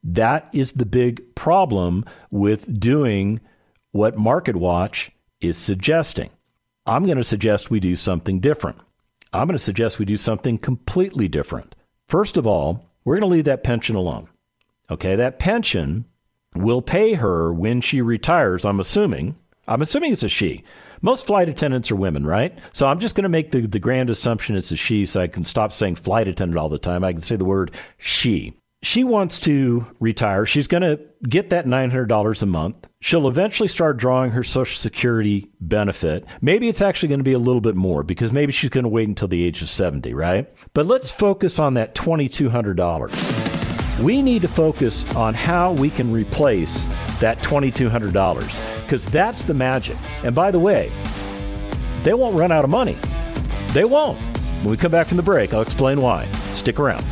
That 0.02 0.50
is 0.54 0.74
the 0.74 0.86
big 0.86 1.36
problem 1.36 2.06
with 2.32 2.80
doing 2.80 3.42
what 3.92 4.16
MarketWatch 4.16 5.10
is 5.42 5.58
suggesting. 5.58 6.30
I'm 6.86 7.06
going 7.06 7.18
to 7.18 7.24
suggest 7.24 7.70
we 7.70 7.80
do 7.80 7.96
something 7.96 8.40
different. 8.40 8.78
I'm 9.34 9.48
going 9.48 9.58
to 9.58 9.64
suggest 9.64 10.00
we 10.00 10.06
do 10.06 10.18
something 10.18 10.58
completely 10.58 11.28
different. 11.28 11.76
First 12.08 12.38
of 12.38 12.48
all, 12.48 12.86
we're 13.04 13.16
going 13.20 13.30
to 13.30 13.36
leave 13.36 13.46
that 13.46 13.64
pension 13.64 13.96
alone. 13.96 14.30
Okay, 14.90 15.16
that 15.16 15.40
pension 15.40 16.06
will 16.56 16.82
pay 16.82 17.14
her 17.14 17.54
when 17.54 17.82
she 17.82 18.02
retires, 18.02 18.66
I'm 18.66 18.80
assuming, 18.80 19.36
I'm 19.68 19.84
assuming 19.84 20.14
it's 20.14 20.24
a 20.24 20.30
she. 20.30 20.64
Most 21.02 21.28
flight 21.28 21.48
attendants 21.48 21.92
are 21.92 21.96
women, 21.96 22.26
right? 22.26 22.58
So 22.74 22.88
I'm 22.88 23.00
just 23.00 23.16
going 23.16 23.24
to 23.24 23.30
make 23.30 23.52
the, 23.52 23.62
the 23.62 23.80
grand 23.80 24.10
assumption 24.10 24.56
it's 24.56 24.72
a 24.72 24.76
she 24.76 25.06
so 25.06 25.22
I 25.22 25.28
can 25.28 25.46
stop 25.46 25.72
saying 25.72 25.96
flight 25.96 26.28
attendant 26.28 26.58
all 26.58 26.70
the 26.70 26.80
time. 26.80 27.04
I 27.04 27.14
can 27.14 27.22
say 27.22 27.36
the 27.36 27.46
word 27.46 27.76
she. 27.98 28.56
She 28.82 29.04
wants 29.04 29.42
to 29.42 29.86
retire. 30.00 30.46
She's 30.46 30.68
going 30.68 30.84
to 30.84 31.00
get 31.28 31.50
that 31.50 31.66
$900 31.66 32.44
a 32.44 32.46
month. 32.46 32.88
She'll 33.02 33.28
eventually 33.28 33.68
start 33.68 33.98
drawing 33.98 34.32
her 34.32 34.44
Social 34.44 34.78
Security 34.78 35.52
benefit. 35.60 36.26
Maybe 36.42 36.70
it's 36.70 36.82
actually 36.82 37.10
going 37.10 37.20
to 37.20 37.26
be 37.26 37.34
a 37.34 37.40
little 37.40 37.62
bit 37.62 37.76
more 37.76 38.04
because 38.04 38.32
maybe 38.32 38.54
she's 38.54 38.70
going 38.70 38.86
to 38.86 38.90
wait 38.90 39.10
until 39.10 39.28
the 39.28 39.44
age 39.44 39.62
of 39.62 39.68
70, 39.70 40.14
right? 40.14 40.48
But 40.74 40.86
let's 40.86 41.12
focus 41.12 41.60
on 41.60 41.74
that 41.74 41.94
$2,200. 41.94 44.04
We 44.04 44.22
need 44.22 44.44
to 44.44 44.48
focus 44.48 45.04
on 45.16 45.34
how 45.34 45.74
we 45.74 45.90
can 45.90 46.10
replace 46.12 46.86
that 47.20 47.40
$2,200 47.40 48.84
because 48.84 49.06
that's 49.06 49.44
the 49.44 49.54
magic. 49.54 49.98
And 50.24 50.34
by 50.34 50.52
the 50.52 50.60
way, 50.60 50.90
they 52.04 52.14
won't 52.14 52.40
run 52.40 52.54
out 52.54 52.64
of 52.64 52.70
money. 52.70 52.98
They 53.74 53.84
won't. 53.84 54.18
When 54.62 54.72
we 54.72 54.78
come 54.78 54.92
back 54.92 55.08
from 55.08 55.18
the 55.18 55.24
break, 55.24 55.54
I'll 55.54 55.62
explain 55.62 56.00
why. 56.00 56.32
Stick 56.54 56.80
around. 56.80 57.04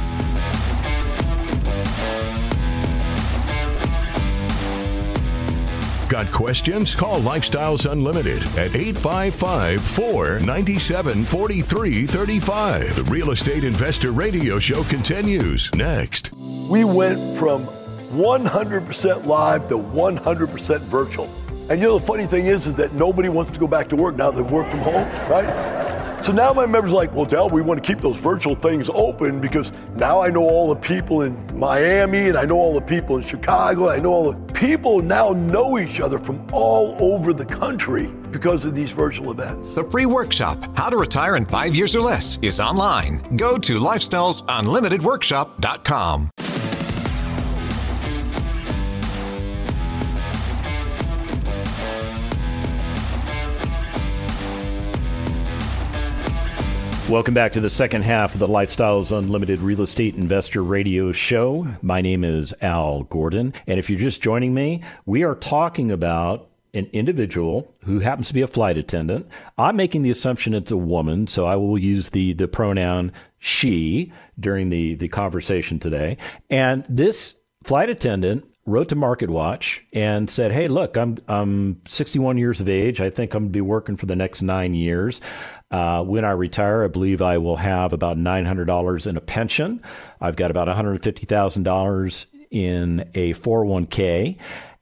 Got 6.10 6.32
questions? 6.32 6.96
Call 6.96 7.20
Lifestyles 7.20 7.90
Unlimited 7.92 8.42
at 8.58 8.74
855 8.74 9.82
497 9.82 11.26
4335. 11.26 12.96
The 12.96 13.04
Real 13.04 13.32
Estate 13.32 13.66
Investor 13.66 14.12
Radio 14.12 14.58
Show 14.58 14.84
continues 14.86 15.70
next. 15.76 16.32
We 16.34 16.86
went 16.86 17.38
from 17.38 17.66
100% 17.66 19.26
live 19.26 19.68
to 19.68 19.76
100% 19.76 20.80
virtual. 20.84 21.26
And 21.70 21.82
you 21.82 21.88
know, 21.88 22.00
the 22.00 22.06
funny 22.06 22.26
thing 22.26 22.46
is, 22.46 22.68
is 22.68 22.76
that 22.76 22.94
nobody 22.94 23.28
wants 23.28 23.52
to 23.52 23.60
go 23.60 23.68
back 23.68 23.90
to 23.90 23.98
work 23.98 24.16
now 24.16 24.32
they 24.32 24.42
work 24.42 24.70
from 24.70 24.80
home, 24.80 25.10
right? 25.30 25.97
So 26.22 26.34
now 26.34 26.52
my 26.52 26.66
members 26.66 26.92
are 26.92 26.96
like, 26.96 27.14
well, 27.14 27.24
Del, 27.26 27.48
we 27.50 27.62
want 27.62 27.82
to 27.82 27.88
keep 27.88 28.02
those 28.02 28.18
virtual 28.18 28.56
things 28.56 28.90
open 28.94 29.40
because 29.40 29.72
now 29.96 30.20
I 30.22 30.30
know 30.30 30.42
all 30.42 30.68
the 30.68 30.76
people 30.76 31.22
in 31.22 31.38
Miami 31.58 32.28
and 32.28 32.38
I 32.38 32.44
know 32.44 32.58
all 32.58 32.74
the 32.74 32.82
people 32.82 33.16
in 33.18 33.24
Chicago. 33.24 33.90
I 33.90 34.00
know 34.00 34.12
all 34.12 34.34
the 34.34 34.54
people 34.54 35.02
now 35.02 35.30
know 35.30 35.80
each 35.80 36.02
other 36.02 36.18
from 36.18 36.46
all 36.52 36.98
over 37.00 37.32
the 37.34 37.46
country 37.46 38.08
because 38.32 38.66
of 38.66 38.76
these 38.76 38.92
virtual 38.92 39.32
events. 39.32 39.74
The 39.74 39.90
free 39.90 40.06
workshop, 40.06 40.78
How 40.78 40.90
to 40.90 40.98
Retire 40.98 41.38
in 41.38 41.46
Five 41.46 41.74
Years 41.76 41.96
or 41.96 42.02
Less, 42.02 42.40
is 42.42 42.60
online. 42.60 43.38
Go 43.38 43.58
to 43.60 43.80
lifestylesunlimitedworkshop.com. 43.80 46.30
Welcome 57.10 57.34
back 57.34 57.54
to 57.54 57.62
the 57.62 57.70
second 57.70 58.02
half 58.02 58.34
of 58.34 58.42
the 58.42 58.50
Lifestyles 58.50 59.18
Unlimited 59.18 59.60
Real 59.60 59.84
Estate 59.84 60.16
Investor 60.16 60.62
Radio 60.62 61.14
Show. 61.14 61.66
My 61.82 62.02
name 62.02 62.26
is 62.26 62.54
Al 62.62 63.04
Gordon. 63.04 63.54
And 63.66 63.80
if 63.80 63.90
you're 63.90 63.98
just 63.98 64.22
joining 64.22 64.54
me, 64.54 64.84
we 65.06 65.24
are 65.24 65.34
talking 65.34 65.90
about 65.90 66.50
an 66.74 66.90
individual 66.92 67.74
who 67.86 68.00
happens 68.00 68.28
to 68.28 68.34
be 68.34 68.42
a 68.42 68.48
flight 68.48 68.78
attendant. 68.78 69.26
I'm 69.58 69.78
making 69.78 70.04
the 70.04 70.10
assumption 70.10 70.54
it's 70.54 70.70
a 70.70 70.76
woman, 70.76 71.28
so 71.28 71.46
I 71.46 71.56
will 71.56 71.80
use 71.80 72.10
the, 72.10 72.34
the 72.34 72.50
pronoun 72.50 73.14
she 73.40 74.12
during 74.38 74.68
the, 74.68 74.96
the 74.96 75.08
conversation 75.08 75.80
today. 75.80 76.18
And 76.50 76.86
this 76.90 77.38
flight 77.64 77.90
attendant 77.90 78.44
wrote 78.68 78.90
to 78.90 78.96
Market 78.96 79.30
Watch 79.30 79.84
and 79.94 80.30
said, 80.30 80.52
"Hey, 80.52 80.68
look, 80.68 80.96
I'm 80.98 81.18
I'm 81.28 81.82
61 81.86 82.38
years 82.38 82.62
of 82.62 82.70
age. 82.70 83.02
I 83.02 83.10
think 83.10 83.34
I'm 83.34 83.46
going 83.46 83.52
to 83.52 83.58
be 83.58 83.62
working 83.62 83.98
for 83.98 84.06
the 84.06 84.16
next 84.16 84.44
nine 84.44 84.76
years. 84.76 85.22
Uh, 85.72 86.04
when 86.04 86.24
I 86.24 86.32
retire, 86.32 86.84
I 86.84 86.88
believe 86.88 87.22
I 87.22 87.40
will 87.40 87.58
have 87.58 87.94
about 87.94 88.18
$900 88.18 89.08
in 89.08 89.18
a 89.18 89.22
pension. 89.22 89.82
I've 90.22 90.36
got 90.36 90.52
about 90.52 90.68
$150,000 90.68 92.26
in 92.52 93.10
a 93.16 93.34
401k, 93.34 94.38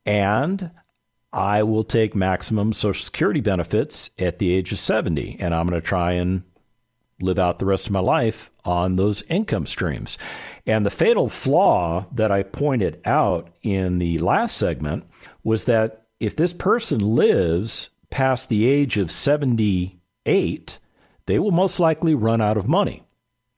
and 0.06 0.72
I 1.32 1.64
will 1.64 1.84
take 1.84 2.16
maximum 2.16 2.74
Social 2.74 3.04
Security 3.04 3.42
benefits 3.42 4.10
at 4.20 4.40
the 4.40 4.54
age 4.54 4.72
of 4.72 4.80
70, 4.80 5.38
and 5.40 5.56
I'm 5.56 5.68
going 5.68 5.80
to 5.80 5.86
try 5.86 6.14
and 6.14 6.44
live 7.22 7.40
out 7.40 7.60
the 7.60 7.66
rest 7.66 7.86
of 7.86 7.94
my 7.94 8.00
life 8.00 8.52
on 8.66 8.96
those 8.96 9.24
income 9.24 9.66
streams. 9.66 10.18
And 10.66 10.86
the 10.86 10.90
fatal 10.90 11.30
flaw 11.30 12.08
that 12.12 12.32
I 12.32 12.44
pointed 12.44 13.00
out 13.06 13.50
in 13.62 14.00
the 14.00 14.20
last 14.20 14.58
segment 14.58 15.06
was 15.44 15.66
that 15.66 16.06
if 16.20 16.36
this 16.36 16.54
person 16.54 17.00
lives 17.00 17.90
past 18.10 18.50
the 18.50 18.68
age 18.68 18.98
of 18.98 19.12
78, 19.12 20.80
they 21.26 21.40
will 21.40 21.52
most 21.52 21.80
likely 21.80 22.16
run 22.16 22.42
out 22.42 22.58
of 22.58 22.68
money. 22.68 23.04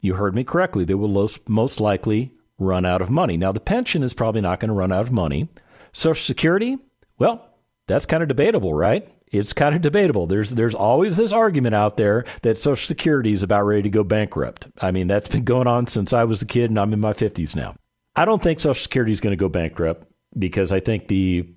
You 0.02 0.16
heard 0.16 0.36
me 0.36 0.44
correctly. 0.44 0.86
They 0.86 0.94
will 0.94 1.30
most 1.48 1.80
likely 1.80 2.34
run 2.60 2.86
out 2.86 3.02
of 3.02 3.10
money. 3.10 3.38
Now, 3.38 3.52
the 3.52 3.60
pension 3.60 4.04
is 4.04 4.14
probably 4.14 4.42
not 4.42 4.60
going 4.60 4.70
to 4.70 4.76
run 4.76 4.92
out 4.92 5.06
of 5.06 5.12
money. 5.12 5.50
Social 5.92 6.24
Security, 6.24 6.78
well, 7.18 7.56
that's 7.88 8.06
kind 8.06 8.22
of 8.22 8.30
debatable, 8.30 8.74
right? 8.74 9.10
It's 9.32 9.54
kind 9.54 9.76
of 9.76 9.82
debatable. 9.82 10.26
There's 10.26 10.52
there's 10.52 10.76
always 10.76 11.18
this 11.18 11.34
argument 11.34 11.76
out 11.76 11.98
there 11.98 12.26
that 12.44 12.58
Social 12.58 12.88
Security 12.88 13.34
is 13.34 13.44
about 13.44 13.66
ready 13.66 13.84
to 13.84 13.90
go 13.90 14.04
bankrupt. 14.04 14.68
I 14.82 14.92
mean, 14.92 15.08
that's 15.08 15.28
been 15.28 15.44
going 15.44 15.68
on 15.68 15.88
since 15.88 16.14
I 16.14 16.24
was 16.24 16.42
a 16.42 16.46
kid 16.46 16.70
and 16.70 16.80
I'm 16.80 16.94
in 16.94 17.00
my 17.00 17.14
50s 17.14 17.56
now. 17.56 17.76
I 18.16 18.26
don't 18.26 18.42
think 18.42 18.60
Social 18.60 18.82
Security 18.82 19.12
is 19.12 19.22
going 19.22 19.32
to 19.32 19.38
go 19.38 19.50
bankrupt 19.50 20.08
because 20.38 20.72
I 20.72 20.80
think 20.80 21.08
the 21.08 21.48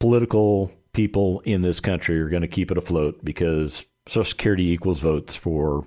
political 0.00 0.72
people 0.92 1.40
in 1.44 1.62
this 1.62 1.80
country 1.80 2.20
are 2.20 2.28
going 2.28 2.42
to 2.42 2.48
keep 2.48 2.70
it 2.70 2.78
afloat 2.78 3.24
because 3.24 3.86
Social 4.08 4.28
Security 4.28 4.70
equals 4.70 5.00
votes 5.00 5.36
for 5.36 5.84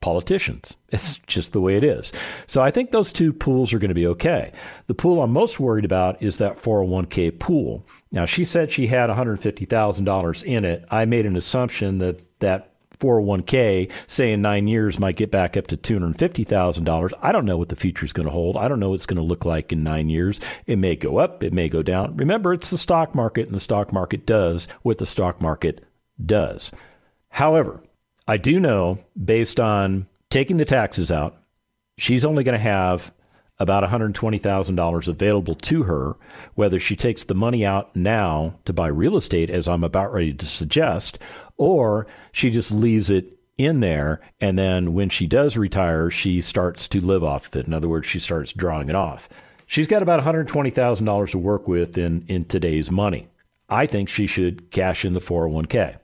politicians. 0.00 0.76
It's 0.88 1.18
just 1.18 1.52
the 1.52 1.60
way 1.60 1.76
it 1.76 1.84
is. 1.84 2.12
So 2.46 2.62
I 2.62 2.70
think 2.70 2.90
those 2.90 3.12
two 3.12 3.32
pools 3.32 3.72
are 3.72 3.78
going 3.78 3.90
to 3.90 3.94
be 3.94 4.06
okay. 4.08 4.52
The 4.86 4.94
pool 4.94 5.22
I'm 5.22 5.32
most 5.32 5.60
worried 5.60 5.84
about 5.84 6.22
is 6.22 6.38
that 6.38 6.60
401k 6.60 7.38
pool. 7.38 7.84
Now, 8.10 8.26
she 8.26 8.44
said 8.44 8.70
she 8.70 8.86
had 8.86 9.10
$150,000 9.10 10.44
in 10.44 10.64
it. 10.64 10.84
I 10.90 11.04
made 11.04 11.26
an 11.26 11.36
assumption 11.36 11.98
that 11.98 12.22
that 12.40 12.70
401k, 12.98 13.90
say 14.06 14.32
in 14.32 14.42
nine 14.42 14.68
years, 14.68 14.98
might 14.98 15.16
get 15.16 15.30
back 15.30 15.56
up 15.56 15.66
to 15.68 15.76
$250,000. 15.76 17.12
I 17.22 17.32
don't 17.32 17.46
know 17.46 17.56
what 17.56 17.70
the 17.70 17.76
future 17.76 18.04
is 18.04 18.12
going 18.12 18.26
to 18.26 18.32
hold. 18.32 18.56
I 18.56 18.68
don't 18.68 18.80
know 18.80 18.90
what 18.90 18.96
it's 18.96 19.06
going 19.06 19.16
to 19.16 19.22
look 19.22 19.44
like 19.44 19.72
in 19.72 19.82
nine 19.82 20.08
years. 20.08 20.40
It 20.66 20.78
may 20.78 20.96
go 20.96 21.18
up, 21.18 21.42
it 21.42 21.52
may 21.52 21.68
go 21.68 21.82
down. 21.82 22.16
Remember, 22.16 22.52
it's 22.52 22.70
the 22.70 22.78
stock 22.78 23.14
market, 23.14 23.46
and 23.46 23.54
the 23.54 23.60
stock 23.60 23.92
market 23.92 24.26
does 24.26 24.68
what 24.82 24.98
the 24.98 25.06
stock 25.06 25.40
market 25.40 25.84
does. 26.24 26.72
However, 27.30 27.80
I 28.26 28.36
do 28.36 28.60
know 28.60 28.98
based 29.22 29.58
on 29.58 30.06
taking 30.28 30.56
the 30.56 30.64
taxes 30.64 31.10
out, 31.10 31.34
she's 31.98 32.24
only 32.24 32.44
going 32.44 32.56
to 32.56 32.62
have 32.62 33.12
about 33.58 33.84
$120,000 33.84 35.08
available 35.08 35.54
to 35.54 35.82
her, 35.82 36.16
whether 36.54 36.80
she 36.80 36.96
takes 36.96 37.24
the 37.24 37.34
money 37.34 37.64
out 37.64 37.94
now 37.94 38.54
to 38.64 38.72
buy 38.72 38.88
real 38.88 39.16
estate, 39.16 39.50
as 39.50 39.68
I'm 39.68 39.84
about 39.84 40.12
ready 40.12 40.32
to 40.32 40.46
suggest, 40.46 41.18
or 41.58 42.06
she 42.32 42.50
just 42.50 42.72
leaves 42.72 43.10
it 43.10 43.38
in 43.58 43.80
there. 43.80 44.22
And 44.40 44.58
then 44.58 44.94
when 44.94 45.10
she 45.10 45.26
does 45.26 45.58
retire, 45.58 46.10
she 46.10 46.40
starts 46.40 46.88
to 46.88 47.04
live 47.04 47.22
off 47.22 47.48
of 47.48 47.56
it. 47.56 47.66
In 47.66 47.74
other 47.74 47.88
words, 47.88 48.08
she 48.08 48.18
starts 48.18 48.54
drawing 48.54 48.88
it 48.88 48.94
off. 48.94 49.28
She's 49.66 49.86
got 49.86 50.02
about 50.02 50.24
$120,000 50.24 51.30
to 51.30 51.38
work 51.38 51.68
with 51.68 51.98
in, 51.98 52.24
in 52.28 52.46
today's 52.46 52.90
money. 52.90 53.28
I 53.68 53.86
think 53.86 54.08
she 54.08 54.26
should 54.26 54.70
cash 54.70 55.04
in 55.04 55.12
the 55.12 55.20
401k. 55.20 55.98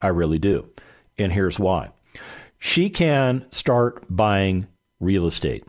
I 0.00 0.08
really 0.08 0.38
do. 0.38 0.70
And 1.20 1.32
here's 1.32 1.58
why 1.58 1.90
she 2.58 2.90
can 2.90 3.46
start 3.50 4.04
buying 4.08 4.66
real 4.98 5.26
estate. 5.26 5.64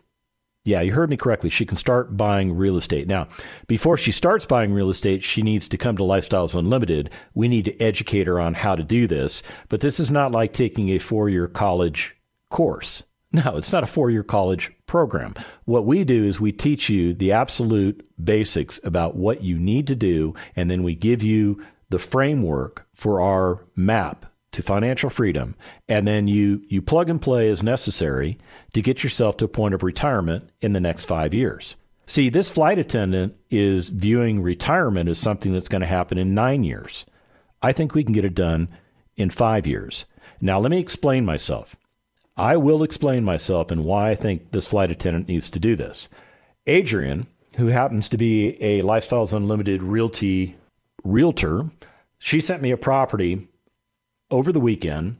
Yeah, 0.64 0.80
you 0.80 0.92
heard 0.92 1.10
me 1.10 1.16
correctly. 1.16 1.50
She 1.50 1.66
can 1.66 1.76
start 1.76 2.16
buying 2.16 2.54
real 2.54 2.76
estate. 2.76 3.08
Now, 3.08 3.26
before 3.66 3.96
she 3.96 4.12
starts 4.12 4.46
buying 4.46 4.72
real 4.72 4.90
estate, 4.90 5.24
she 5.24 5.42
needs 5.42 5.68
to 5.68 5.78
come 5.78 5.96
to 5.96 6.04
Lifestyles 6.04 6.54
Unlimited. 6.54 7.10
We 7.34 7.48
need 7.48 7.64
to 7.64 7.82
educate 7.82 8.28
her 8.28 8.38
on 8.38 8.54
how 8.54 8.76
to 8.76 8.84
do 8.84 9.08
this. 9.08 9.42
But 9.68 9.80
this 9.80 9.98
is 9.98 10.12
not 10.12 10.30
like 10.30 10.52
taking 10.52 10.90
a 10.90 10.98
four 10.98 11.28
year 11.28 11.48
college 11.48 12.14
course. 12.50 13.02
No, 13.34 13.56
it's 13.56 13.72
not 13.72 13.82
a 13.82 13.86
four 13.86 14.10
year 14.10 14.22
college 14.22 14.70
program. 14.86 15.32
What 15.64 15.86
we 15.86 16.04
do 16.04 16.22
is 16.22 16.38
we 16.38 16.52
teach 16.52 16.90
you 16.90 17.14
the 17.14 17.32
absolute 17.32 18.06
basics 18.22 18.78
about 18.84 19.16
what 19.16 19.42
you 19.42 19.58
need 19.58 19.86
to 19.86 19.94
do, 19.96 20.34
and 20.54 20.68
then 20.68 20.82
we 20.82 20.94
give 20.94 21.22
you 21.22 21.64
the 21.88 21.98
framework 21.98 22.86
for 22.94 23.22
our 23.22 23.64
map 23.74 24.26
to 24.52 24.62
financial 24.62 25.10
freedom, 25.10 25.56
and 25.88 26.06
then 26.06 26.28
you 26.28 26.62
you 26.68 26.80
plug 26.80 27.08
and 27.08 27.20
play 27.20 27.50
as 27.50 27.62
necessary 27.62 28.38
to 28.72 28.82
get 28.82 29.02
yourself 29.02 29.36
to 29.38 29.46
a 29.46 29.48
point 29.48 29.74
of 29.74 29.82
retirement 29.82 30.50
in 30.60 30.72
the 30.72 30.80
next 30.80 31.06
five 31.06 31.34
years. 31.34 31.76
See, 32.06 32.28
this 32.28 32.50
flight 32.50 32.78
attendant 32.78 33.36
is 33.50 33.88
viewing 33.88 34.42
retirement 34.42 35.08
as 35.08 35.18
something 35.18 35.52
that's 35.52 35.68
going 35.68 35.80
to 35.80 35.86
happen 35.86 36.18
in 36.18 36.34
nine 36.34 36.64
years. 36.64 37.06
I 37.62 37.72
think 37.72 37.94
we 37.94 38.04
can 38.04 38.12
get 38.12 38.24
it 38.24 38.34
done 38.34 38.68
in 39.16 39.30
five 39.30 39.66
years. 39.66 40.04
Now, 40.40 40.58
let 40.58 40.70
me 40.70 40.78
explain 40.78 41.24
myself. 41.24 41.76
I 42.36 42.56
will 42.56 42.82
explain 42.82 43.24
myself 43.24 43.70
and 43.70 43.84
why 43.84 44.10
I 44.10 44.14
think 44.14 44.50
this 44.50 44.66
flight 44.66 44.90
attendant 44.90 45.28
needs 45.28 45.48
to 45.50 45.60
do 45.60 45.76
this. 45.76 46.08
Adrian, 46.66 47.26
who 47.56 47.68
happens 47.68 48.08
to 48.08 48.16
be 48.16 48.60
a 48.62 48.82
Lifestyles 48.82 49.32
Unlimited 49.32 49.82
Realty 49.82 50.56
realtor, 51.04 51.66
she 52.18 52.40
sent 52.40 52.62
me 52.62 52.70
a 52.70 52.76
property 52.76 53.48
over 54.32 54.50
the 54.50 54.60
weekend. 54.60 55.18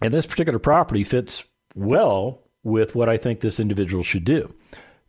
And 0.00 0.12
this 0.12 0.26
particular 0.26 0.58
property 0.58 1.02
fits 1.02 1.44
well 1.74 2.42
with 2.62 2.94
what 2.94 3.08
I 3.08 3.16
think 3.16 3.40
this 3.40 3.58
individual 3.58 4.02
should 4.02 4.24
do. 4.24 4.54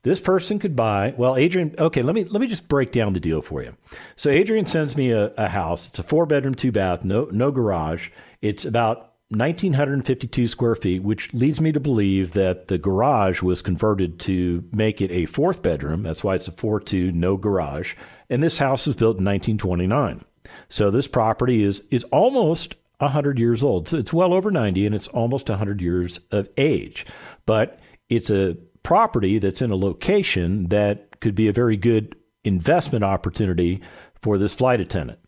This 0.03 0.19
person 0.19 0.59
could 0.59 0.75
buy, 0.75 1.13
well, 1.17 1.35
Adrian, 1.35 1.75
okay, 1.77 2.01
let 2.01 2.15
me 2.15 2.23
let 2.23 2.39
me 2.39 2.47
just 2.47 2.69
break 2.69 2.91
down 2.91 3.13
the 3.13 3.19
deal 3.19 3.41
for 3.41 3.61
you. 3.61 3.75
So 4.15 4.29
Adrian 4.29 4.65
sends 4.65 4.95
me 4.95 5.11
a, 5.11 5.33
a 5.35 5.49
house. 5.49 5.89
It's 5.89 5.99
a 5.99 6.03
four 6.03 6.25
bedroom, 6.25 6.55
two 6.55 6.71
bath, 6.71 7.03
no 7.03 7.25
no 7.31 7.51
garage. 7.51 8.09
It's 8.41 8.63
about 8.63 9.15
1952 9.29 10.47
square 10.47 10.75
feet, 10.75 11.03
which 11.03 11.33
leads 11.33 11.59
me 11.59 11.73
to 11.73 11.81
believe 11.81 12.31
that 12.31 12.69
the 12.69 12.77
garage 12.77 13.41
was 13.41 13.61
converted 13.61 14.21
to 14.21 14.63
make 14.71 15.01
it 15.01 15.11
a 15.11 15.25
fourth 15.25 15.61
bedroom. 15.61 16.03
That's 16.03 16.23
why 16.23 16.35
it's 16.35 16.47
a 16.47 16.53
4 16.53 16.79
2, 16.79 17.11
no 17.11 17.35
garage. 17.35 17.95
And 18.29 18.41
this 18.41 18.59
house 18.59 18.87
was 18.87 18.95
built 18.95 19.17
in 19.17 19.25
1929. 19.25 20.23
So 20.69 20.89
this 20.89 21.09
property 21.09 21.63
is, 21.63 21.83
is 21.91 22.05
almost 22.05 22.75
100 22.99 23.39
years 23.39 23.63
old. 23.63 23.87
So 23.87 23.97
it's 23.97 24.13
well 24.13 24.33
over 24.33 24.51
90 24.51 24.85
and 24.85 24.95
it's 24.95 25.07
almost 25.07 25.49
100 25.49 25.81
years 25.81 26.19
of 26.31 26.49
age. 26.57 27.05
But 27.45 27.79
it's 28.09 28.29
a 28.29 28.57
property 28.83 29.39
that's 29.39 29.61
in 29.61 29.71
a 29.71 29.75
location 29.75 30.67
that 30.69 31.19
could 31.19 31.35
be 31.35 31.47
a 31.47 31.53
very 31.53 31.77
good 31.77 32.15
investment 32.43 33.03
opportunity 33.03 33.81
for 34.21 34.37
this 34.37 34.53
flight 34.53 34.79
attendant. 34.79 35.19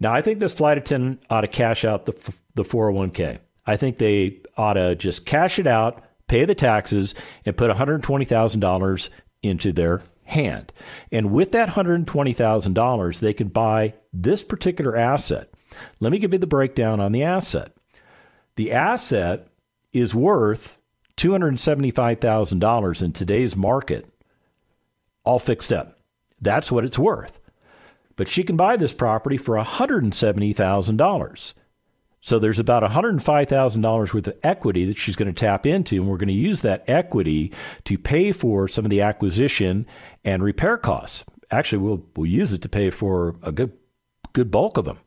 Now, 0.00 0.12
I 0.12 0.22
think 0.22 0.38
this 0.38 0.54
flight 0.54 0.78
attendant 0.78 1.22
ought 1.30 1.40
to 1.40 1.48
cash 1.48 1.84
out 1.84 2.06
the, 2.06 2.12
the 2.54 2.62
401k. 2.62 3.38
I 3.66 3.76
think 3.76 3.98
they 3.98 4.40
ought 4.56 4.74
to 4.74 4.94
just 4.94 5.26
cash 5.26 5.58
it 5.58 5.66
out, 5.66 6.02
pay 6.28 6.44
the 6.44 6.54
taxes, 6.54 7.14
and 7.44 7.56
put 7.56 7.70
$120,000 7.70 9.08
into 9.42 9.72
their 9.72 10.02
hand. 10.24 10.72
And 11.10 11.32
with 11.32 11.52
that 11.52 11.70
$120,000, 11.70 13.20
they 13.20 13.32
can 13.32 13.48
buy 13.48 13.94
this 14.12 14.44
particular 14.44 14.96
asset. 14.96 15.50
Let 16.00 16.12
me 16.12 16.18
give 16.18 16.32
you 16.32 16.38
the 16.38 16.46
breakdown 16.46 17.00
on 17.00 17.12
the 17.12 17.22
asset. 17.22 17.72
The 18.56 18.72
asset 18.72 19.48
is 19.92 20.14
worth 20.14 20.78
$275,000 21.16 23.02
in 23.02 23.12
today's 23.12 23.56
market, 23.56 24.06
all 25.24 25.38
fixed 25.38 25.72
up. 25.72 25.98
That's 26.40 26.70
what 26.70 26.84
it's 26.84 26.98
worth. 26.98 27.40
But 28.16 28.28
she 28.28 28.42
can 28.42 28.56
buy 28.56 28.76
this 28.76 28.92
property 28.92 29.36
for 29.36 29.56
$170,000. 29.56 31.54
So 32.20 32.38
there's 32.38 32.58
about 32.58 32.82
$105,000 32.82 34.14
worth 34.14 34.26
of 34.26 34.36
equity 34.42 34.84
that 34.86 34.98
she's 34.98 35.16
going 35.16 35.32
to 35.32 35.40
tap 35.40 35.66
into, 35.66 35.96
and 35.96 36.08
we're 36.08 36.16
going 36.16 36.28
to 36.28 36.34
use 36.34 36.62
that 36.62 36.84
equity 36.88 37.52
to 37.84 37.96
pay 37.96 38.32
for 38.32 38.66
some 38.66 38.84
of 38.84 38.90
the 38.90 39.02
acquisition 39.02 39.86
and 40.24 40.42
repair 40.42 40.76
costs. 40.76 41.24
Actually, 41.50 41.78
we'll 41.78 42.04
we'll 42.16 42.26
use 42.26 42.52
it 42.52 42.60
to 42.62 42.68
pay 42.68 42.90
for 42.90 43.36
a 43.42 43.52
good 43.52 43.72
good 44.32 44.50
bulk 44.50 44.76
of 44.76 44.84
them. 44.84 44.98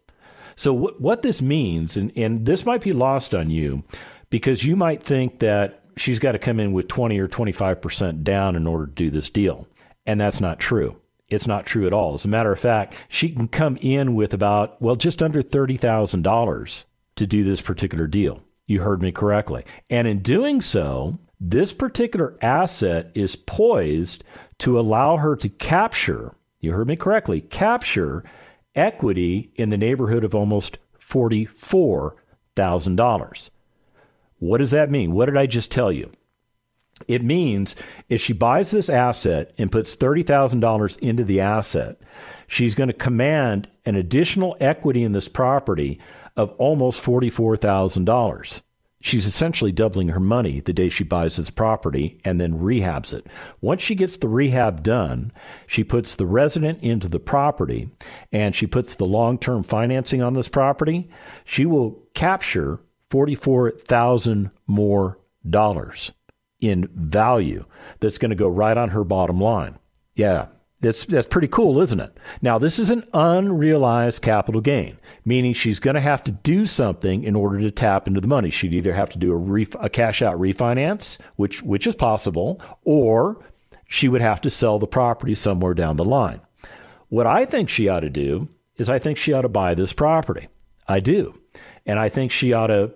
So 0.61 0.73
what 0.73 1.01
what 1.01 1.23
this 1.23 1.41
means, 1.41 1.97
and, 1.97 2.11
and 2.15 2.45
this 2.45 2.67
might 2.67 2.83
be 2.83 2.93
lost 2.93 3.33
on 3.33 3.49
you, 3.49 3.83
because 4.29 4.63
you 4.63 4.75
might 4.75 5.01
think 5.01 5.39
that 5.39 5.81
she's 5.97 6.19
got 6.19 6.33
to 6.33 6.37
come 6.37 6.59
in 6.59 6.71
with 6.71 6.87
20 6.87 7.17
or 7.17 7.27
25% 7.27 8.23
down 8.23 8.55
in 8.55 8.67
order 8.67 8.85
to 8.85 8.91
do 8.91 9.09
this 9.09 9.31
deal. 9.31 9.67
And 10.05 10.21
that's 10.21 10.39
not 10.39 10.59
true. 10.59 11.01
It's 11.29 11.47
not 11.47 11.65
true 11.65 11.87
at 11.87 11.93
all. 11.93 12.13
As 12.13 12.25
a 12.25 12.27
matter 12.27 12.51
of 12.51 12.59
fact, 12.59 12.93
she 13.09 13.29
can 13.29 13.47
come 13.47 13.75
in 13.81 14.13
with 14.13 14.35
about, 14.35 14.79
well, 14.79 14.95
just 14.95 15.23
under 15.23 15.41
$30,000 15.41 16.85
to 17.15 17.25
do 17.25 17.43
this 17.43 17.61
particular 17.61 18.05
deal. 18.05 18.43
You 18.67 18.81
heard 18.81 19.01
me 19.01 19.11
correctly. 19.11 19.65
And 19.89 20.07
in 20.07 20.19
doing 20.19 20.61
so, 20.61 21.17
this 21.39 21.73
particular 21.73 22.37
asset 22.39 23.09
is 23.15 23.35
poised 23.35 24.23
to 24.59 24.79
allow 24.79 25.17
her 25.17 25.35
to 25.37 25.49
capture, 25.49 26.35
you 26.59 26.73
heard 26.73 26.87
me 26.87 26.97
correctly, 26.97 27.41
capture 27.41 28.23
equity 28.75 29.51
in 29.55 29.69
the 29.69 29.77
neighborhood 29.77 30.23
of 30.23 30.35
almost 30.35 30.77
$44,000. 30.99 33.49
What 34.39 34.57
does 34.57 34.71
that 34.71 34.89
mean? 34.89 35.11
What 35.11 35.27
did 35.27 35.37
I 35.37 35.45
just 35.45 35.71
tell 35.71 35.91
you? 35.91 36.11
It 37.07 37.23
means 37.23 37.75
if 38.09 38.21
she 38.21 38.33
buys 38.33 38.71
this 38.71 38.89
asset 38.89 39.53
and 39.57 39.71
puts 39.71 39.95
$30,000 39.95 40.99
into 40.99 41.23
the 41.23 41.39
asset, 41.41 41.99
she's 42.47 42.75
going 42.75 42.89
to 42.89 42.93
command 42.93 43.69
an 43.85 43.95
additional 43.95 44.55
equity 44.59 45.03
in 45.03 45.11
this 45.11 45.27
property 45.27 45.99
of 46.35 46.51
almost 46.57 47.03
$44,000. 47.03 48.61
She's 49.01 49.25
essentially 49.25 49.71
doubling 49.71 50.09
her 50.09 50.19
money 50.19 50.59
the 50.59 50.73
day 50.73 50.89
she 50.89 51.03
buys 51.03 51.37
this 51.37 51.49
property 51.49 52.19
and 52.23 52.39
then 52.39 52.59
rehabs 52.59 53.13
it. 53.13 53.25
Once 53.59 53.81
she 53.81 53.95
gets 53.95 54.17
the 54.17 54.29
rehab 54.29 54.83
done, 54.83 55.31
she 55.65 55.83
puts 55.83 56.15
the 56.15 56.27
resident 56.27 56.83
into 56.83 57.07
the 57.07 57.19
property 57.19 57.89
and 58.31 58.55
she 58.55 58.67
puts 58.67 58.95
the 58.95 59.05
long 59.05 59.37
term 59.37 59.63
financing 59.63 60.21
on 60.21 60.33
this 60.33 60.47
property. 60.47 61.09
She 61.43 61.65
will 61.65 62.03
capture 62.13 62.79
44,000 63.09 64.51
more 64.67 65.19
dollars 65.47 66.11
in 66.59 66.87
value 66.93 67.65
that's 67.99 68.19
going 68.19 68.29
to 68.29 68.35
go 68.35 68.47
right 68.47 68.77
on 68.77 68.89
her 68.89 69.03
bottom 69.03 69.41
line. 69.41 69.79
Yeah, 70.15 70.47
that's 70.81 71.05
that's 71.05 71.27
pretty 71.27 71.47
cool, 71.47 71.79
isn't 71.81 71.99
it? 71.99 72.17
Now, 72.41 72.57
this 72.57 72.79
is 72.79 72.89
an 72.89 73.05
unrealized 73.13 74.21
capital 74.21 74.61
gain, 74.61 74.97
meaning 75.25 75.53
she's 75.53 75.79
going 75.79 75.95
to 75.95 76.01
have 76.01 76.23
to 76.25 76.31
do 76.31 76.65
something 76.65 77.23
in 77.23 77.35
order 77.35 77.59
to 77.59 77.71
tap 77.71 78.07
into 78.07 78.19
the 78.19 78.27
money. 78.27 78.49
She'd 78.49 78.73
either 78.73 78.93
have 78.93 79.09
to 79.11 79.19
do 79.19 79.31
a, 79.31 79.37
ref- 79.37 79.75
a 79.79 79.89
cash 79.89 80.21
out 80.21 80.39
refinance, 80.39 81.17
which 81.35 81.61
which 81.61 81.87
is 81.87 81.95
possible, 81.95 82.61
or 82.83 83.43
she 83.87 84.07
would 84.07 84.21
have 84.21 84.41
to 84.41 84.49
sell 84.49 84.79
the 84.79 84.87
property 84.87 85.35
somewhere 85.35 85.73
down 85.73 85.97
the 85.97 86.05
line. 86.05 86.41
What 87.09 87.27
I 87.27 87.45
think 87.45 87.69
she 87.69 87.87
ought 87.89 87.99
to 88.01 88.09
do 88.09 88.47
is 88.77 88.89
I 88.89 88.99
think 88.99 89.17
she 89.17 89.33
ought 89.33 89.41
to 89.41 89.49
buy 89.49 89.73
this 89.75 89.93
property. 89.93 90.47
I 90.87 90.99
do. 90.99 91.39
And 91.85 91.99
I 91.99 92.09
think 92.09 92.31
she 92.31 92.53
ought 92.53 92.67
to 92.67 92.93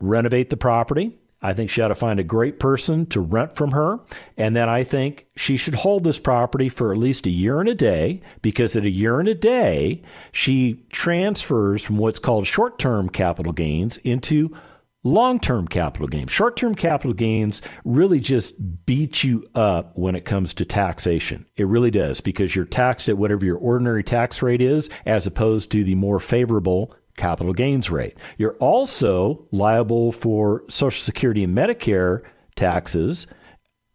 renovate 0.00 0.50
the 0.50 0.56
property. 0.56 1.18
I 1.44 1.52
think 1.52 1.68
she 1.68 1.82
ought 1.82 1.88
to 1.88 1.94
find 1.94 2.18
a 2.18 2.24
great 2.24 2.58
person 2.58 3.04
to 3.06 3.20
rent 3.20 3.54
from 3.54 3.72
her. 3.72 4.00
And 4.38 4.56
then 4.56 4.70
I 4.70 4.82
think 4.82 5.26
she 5.36 5.58
should 5.58 5.74
hold 5.74 6.02
this 6.02 6.18
property 6.18 6.70
for 6.70 6.90
at 6.90 6.98
least 6.98 7.26
a 7.26 7.30
year 7.30 7.60
and 7.60 7.68
a 7.68 7.74
day 7.74 8.22
because 8.40 8.74
at 8.76 8.86
a 8.86 8.90
year 8.90 9.20
and 9.20 9.28
a 9.28 9.34
day, 9.34 10.00
she 10.32 10.82
transfers 10.90 11.84
from 11.84 11.98
what's 11.98 12.18
called 12.18 12.46
short 12.46 12.78
term 12.78 13.10
capital 13.10 13.52
gains 13.52 13.98
into 13.98 14.56
long 15.02 15.38
term 15.38 15.68
capital 15.68 16.08
gains. 16.08 16.32
Short 16.32 16.56
term 16.56 16.74
capital 16.74 17.12
gains 17.12 17.60
really 17.84 18.20
just 18.20 18.86
beat 18.86 19.22
you 19.22 19.46
up 19.54 19.92
when 19.98 20.16
it 20.16 20.24
comes 20.24 20.54
to 20.54 20.64
taxation. 20.64 21.44
It 21.58 21.66
really 21.66 21.90
does 21.90 22.22
because 22.22 22.56
you're 22.56 22.64
taxed 22.64 23.10
at 23.10 23.18
whatever 23.18 23.44
your 23.44 23.58
ordinary 23.58 24.02
tax 24.02 24.40
rate 24.42 24.62
is 24.62 24.88
as 25.04 25.26
opposed 25.26 25.70
to 25.72 25.84
the 25.84 25.94
more 25.94 26.20
favorable 26.20 26.96
capital 27.16 27.52
gains 27.52 27.90
rate. 27.90 28.16
You're 28.38 28.56
also 28.56 29.46
liable 29.50 30.12
for 30.12 30.64
Social 30.68 31.02
Security 31.02 31.44
and 31.44 31.56
Medicare 31.56 32.22
taxes 32.56 33.26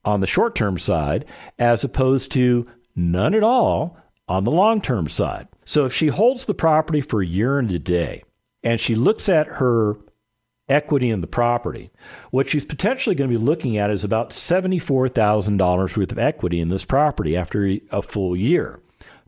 on 0.06 0.22
the 0.22 0.28
short 0.28 0.56
term 0.56 0.78
side, 0.78 1.26
as 1.58 1.84
opposed 1.84 2.32
to 2.34 2.68
none 2.96 3.34
at 3.34 3.44
all 3.44 3.98
on 4.28 4.44
the 4.44 4.52
long 4.52 4.82
term 4.82 5.10
side. 5.10 5.48
So 5.66 5.86
if 5.86 5.94
she 5.94 6.08
holds 6.08 6.46
the 6.46 6.54
property 6.54 7.02
for 7.02 7.22
a 7.22 7.28
year 7.28 7.60
and 7.60 7.72
a 7.72 7.80
day 7.80 8.24
and 8.64 8.80
she 8.80 8.96
looks 8.96 9.30
at 9.30 9.48
her 9.48 9.98
equity 10.68 11.10
in 11.10 11.22
the 11.22 11.28
property, 11.28 11.92
what 12.32 12.50
she's 12.50 12.66
potentially 12.66 13.16
going 13.16 13.30
to 13.30 13.38
be 13.38 13.44
looking 13.44 13.78
at 13.78 13.92
is 13.92 14.04
about 14.04 14.30
$74,000 14.32 15.98
worth 15.98 16.12
of 16.12 16.20
equity 16.20 16.60
in 16.60 16.70
this 16.70 16.86
property 16.86 17.36
after 17.36 17.66
a 17.92 18.02
full 18.02 18.36
year. 18.36 18.80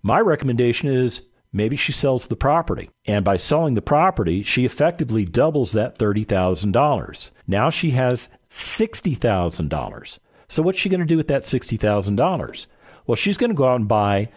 My 0.04 0.20
recommendation 0.20 0.90
is 0.90 1.22
Maybe 1.54 1.76
she 1.76 1.92
sells 1.92 2.28
the 2.28 2.36
property. 2.36 2.90
And 3.06 3.26
by 3.26 3.38
selling 3.38 3.74
the 3.74 3.82
property, 3.82 4.42
she 4.44 4.66
effectively 4.66 5.26
doubles 5.26 5.74
that 5.74 5.98
$30,000. 5.98 7.32
Now 7.48 7.70
she 7.70 7.92
has 7.92 8.30
$60,000. 8.50 10.20
So 10.48 10.64
what's 10.64 10.80
she 10.80 10.90
going 10.90 11.02
to 11.02 11.06
do 11.06 11.18
with 11.18 11.28
that 11.28 11.44
$60,000? 11.44 12.68
Well, 13.06 13.16
she's 13.16 13.38
going 13.38 13.50
to 13.50 13.56
go 13.56 13.68
out 13.68 13.80
and 13.80 13.88
buy 13.88 14.30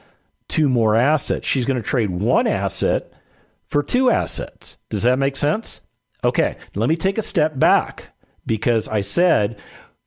two 0.49 0.69
more 0.69 0.97
assets. 0.97 1.47
She's 1.47 1.67
going 1.67 1.81
to 1.81 1.89
trade 1.89 2.11
one 2.11 2.47
asset 2.47 3.13
for 3.69 3.83
two 3.83 4.11
assets. 4.11 4.77
Does 4.91 5.03
that 5.05 5.19
make 5.19 5.37
sense? 5.37 5.81
Okay, 6.23 6.57
let 6.75 6.89
me 6.89 6.97
take 6.97 7.19
a 7.19 7.23
step 7.23 7.59
back 7.59 8.11
because 8.47 8.89
I 8.89 9.03
said 9.03 9.59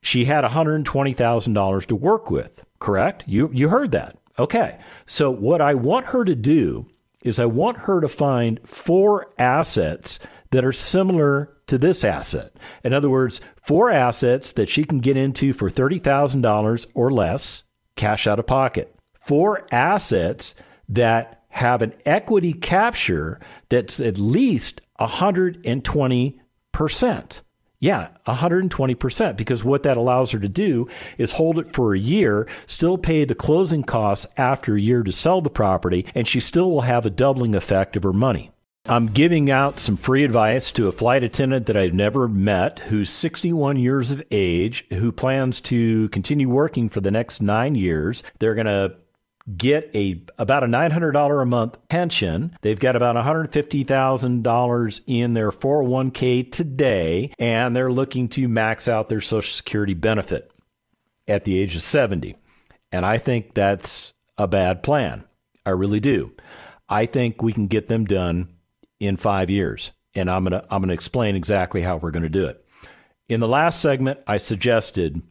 she 0.02 0.24
had 0.24 0.44
$120,000 0.44 1.86
to 1.86 1.96
work 1.96 2.30
with, 2.30 2.64
correct? 2.78 3.24
You, 3.26 3.50
you 3.52 3.68
heard 3.68 3.92
that. 3.92 4.16
Okay, 4.38 4.78
so 5.06 5.30
what 5.30 5.60
I 5.60 5.74
want 5.74 6.06
her 6.06 6.24
to 6.24 6.34
do 6.34 6.86
is 7.28 7.38
I 7.38 7.46
want 7.46 7.80
her 7.80 8.00
to 8.00 8.08
find 8.08 8.60
four 8.66 9.30
assets 9.38 10.18
that 10.50 10.64
are 10.64 10.72
similar 10.72 11.56
to 11.66 11.78
this 11.78 12.02
asset. 12.02 12.56
In 12.82 12.92
other 12.92 13.10
words, 13.10 13.40
four 13.62 13.90
assets 13.90 14.52
that 14.52 14.68
she 14.68 14.84
can 14.84 14.98
get 14.98 15.16
into 15.16 15.52
for 15.52 15.70
$30,000 15.70 16.86
or 16.94 17.12
less, 17.12 17.62
cash 17.96 18.26
out 18.26 18.38
of 18.38 18.46
pocket. 18.46 18.94
Four 19.20 19.66
assets 19.70 20.54
that 20.88 21.44
have 21.50 21.82
an 21.82 21.92
equity 22.06 22.52
capture 22.52 23.38
that's 23.68 24.00
at 24.00 24.18
least 24.18 24.80
120%. 24.98 27.42
Yeah, 27.80 28.08
120%, 28.26 29.36
because 29.36 29.62
what 29.62 29.84
that 29.84 29.96
allows 29.96 30.32
her 30.32 30.40
to 30.40 30.48
do 30.48 30.88
is 31.16 31.32
hold 31.32 31.58
it 31.58 31.72
for 31.72 31.94
a 31.94 31.98
year, 31.98 32.48
still 32.66 32.98
pay 32.98 33.24
the 33.24 33.36
closing 33.36 33.84
costs 33.84 34.26
after 34.36 34.74
a 34.74 34.80
year 34.80 35.04
to 35.04 35.12
sell 35.12 35.40
the 35.40 35.48
property, 35.48 36.04
and 36.12 36.26
she 36.26 36.40
still 36.40 36.70
will 36.70 36.80
have 36.82 37.06
a 37.06 37.10
doubling 37.10 37.54
effect 37.54 37.96
of 37.96 38.02
her 38.02 38.12
money. 38.12 38.50
I'm 38.86 39.08
giving 39.08 39.50
out 39.50 39.78
some 39.78 39.98
free 39.98 40.24
advice 40.24 40.72
to 40.72 40.88
a 40.88 40.92
flight 40.92 41.22
attendant 41.22 41.66
that 41.66 41.76
I've 41.76 41.92
never 41.92 42.26
met 42.26 42.78
who's 42.78 43.10
61 43.10 43.76
years 43.76 44.10
of 44.10 44.22
age, 44.30 44.86
who 44.88 45.12
plans 45.12 45.60
to 45.62 46.08
continue 46.08 46.48
working 46.48 46.88
for 46.88 47.00
the 47.00 47.10
next 47.10 47.42
nine 47.42 47.74
years. 47.74 48.22
They're 48.38 48.54
going 48.54 48.66
to 48.66 48.96
get 49.56 49.90
a 49.94 50.22
about 50.38 50.64
a 50.64 50.66
$900 50.66 51.42
a 51.42 51.46
month 51.46 51.78
pension. 51.88 52.56
They've 52.62 52.78
got 52.78 52.96
about 52.96 53.16
$150,000 53.16 55.00
in 55.06 55.32
their 55.32 55.50
401k 55.50 56.52
today, 56.52 57.32
and 57.38 57.74
they're 57.74 57.92
looking 57.92 58.28
to 58.30 58.48
max 58.48 58.88
out 58.88 59.08
their 59.08 59.20
Social 59.20 59.52
Security 59.52 59.94
benefit 59.94 60.50
at 61.26 61.44
the 61.44 61.58
age 61.58 61.76
of 61.76 61.82
70. 61.82 62.36
And 62.92 63.04
I 63.04 63.18
think 63.18 63.54
that's 63.54 64.12
a 64.36 64.48
bad 64.48 64.82
plan. 64.82 65.24
I 65.64 65.70
really 65.70 66.00
do. 66.00 66.34
I 66.88 67.06
think 67.06 67.42
we 67.42 67.52
can 67.52 67.66
get 67.66 67.88
them 67.88 68.04
done 68.04 68.54
in 68.98 69.16
five 69.16 69.50
years. 69.50 69.92
And 70.14 70.30
I'm 70.30 70.44
going 70.44 70.60
to 70.60 70.66
I'm 70.70 70.80
going 70.80 70.88
to 70.88 70.94
explain 70.94 71.36
exactly 71.36 71.82
how 71.82 71.96
we're 71.96 72.10
going 72.10 72.22
to 72.22 72.28
do 72.28 72.46
it. 72.46 72.64
In 73.28 73.40
the 73.40 73.48
last 73.48 73.80
segment, 73.80 74.20
I 74.26 74.38
suggested 74.38 75.22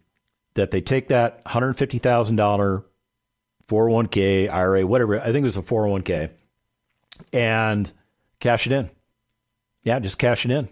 that 0.53 0.71
they 0.71 0.81
take 0.81 1.07
that 1.07 1.43
$150,000 1.45 2.83
401k, 3.67 4.51
IRA, 4.51 4.85
whatever, 4.85 5.19
I 5.19 5.31
think 5.31 5.43
it 5.43 5.43
was 5.43 5.57
a 5.57 5.61
401k, 5.61 6.29
and 7.33 7.91
cash 8.39 8.65
it 8.65 8.73
in. 8.73 8.89
Yeah, 9.83 9.99
just 9.99 10.19
cash 10.19 10.45
it 10.45 10.51
in. 10.51 10.69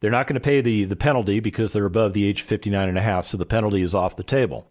They're 0.00 0.10
not 0.10 0.26
going 0.26 0.34
to 0.34 0.40
pay 0.40 0.60
the, 0.60 0.84
the 0.84 0.96
penalty 0.96 1.40
because 1.40 1.72
they're 1.72 1.84
above 1.84 2.12
the 2.12 2.24
age 2.24 2.42
of 2.42 2.46
59 2.46 2.88
and 2.88 2.98
a 2.98 3.02
half, 3.02 3.24
so 3.24 3.36
the 3.36 3.46
penalty 3.46 3.82
is 3.82 3.94
off 3.94 4.16
the 4.16 4.22
table. 4.22 4.70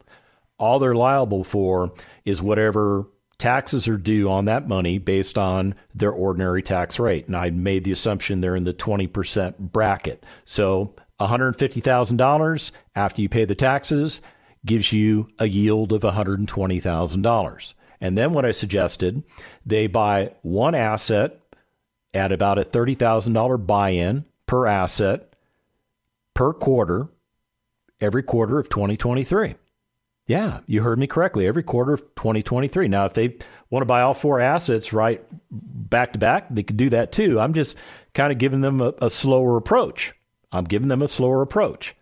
All 0.58 0.80
they're 0.80 0.96
liable 0.96 1.44
for 1.44 1.94
is 2.26 2.42
whatever 2.42 3.08
taxes 3.38 3.88
are 3.88 3.98
due 3.98 4.30
on 4.30 4.46
that 4.46 4.68
money 4.68 4.98
based 4.98 5.38
on 5.38 5.76
their 5.94 6.12
ordinary 6.12 6.64
tax 6.64 7.00
rate. 7.00 7.28
And 7.28 7.36
I 7.36 7.50
made 7.50 7.84
the 7.84 7.92
assumption 7.92 8.42
they're 8.42 8.56
in 8.56 8.64
the 8.64 8.74
20% 8.74 9.58
bracket. 9.60 10.26
So 10.46 10.96
$150,000 11.20 12.72
after 12.96 13.22
you 13.22 13.30
pay 13.30 13.46
the 13.46 13.56
taxes 13.56 14.22
gives 14.68 14.94
you 14.94 15.28
a 15.40 15.48
yield 15.48 15.92
of 15.92 16.04
$120,000. 16.04 17.74
And 18.00 18.18
then 18.18 18.34
what 18.34 18.46
I 18.46 18.52
suggested, 18.52 19.24
they 19.66 19.88
buy 19.88 20.34
one 20.44 20.76
asset 20.76 21.40
at 22.14 22.32
about 22.32 22.60
a 22.60 22.66
$30,000 22.66 23.66
buy 23.66 23.90
in 23.90 24.26
per 24.46 24.68
asset 24.68 25.34
per 26.34 26.54
quarter 26.54 27.10
every 28.00 28.24
quarter 28.24 28.60
of 28.60 28.70
2023. 28.70 29.56
Yeah, 30.28 30.60
you 30.68 30.84
heard 30.84 31.00
me 31.00 31.08
correctly. 31.08 31.48
Every 31.48 31.64
quarter 31.64 31.94
of 31.94 32.02
2023. 32.16 32.90
Now, 32.90 33.06
if 33.06 33.14
they 33.14 33.38
want 33.70 33.82
to 33.82 33.88
buy 33.88 34.02
all 34.02 34.14
four 34.14 34.42
assets 34.42 34.92
right 34.92 35.24
back 35.50 36.14
to 36.14 36.20
back, 36.20 36.48
they 36.50 36.64
could 36.64 36.78
do 36.78 36.90
that 36.90 37.14
too. 37.14 37.40
I'm 37.40 37.54
just 37.54 37.78
kind 38.14 38.32
of 38.32 38.38
giving 38.38 38.62
them 38.62 38.82
a, 38.82 38.94
a 39.02 39.10
slower 39.10 39.56
approach. 39.56 40.14
I'm 40.52 40.66
giving 40.66 40.90
them 40.90 41.02
a 41.02 41.08
slower 41.08 41.42
approach. 41.42 41.96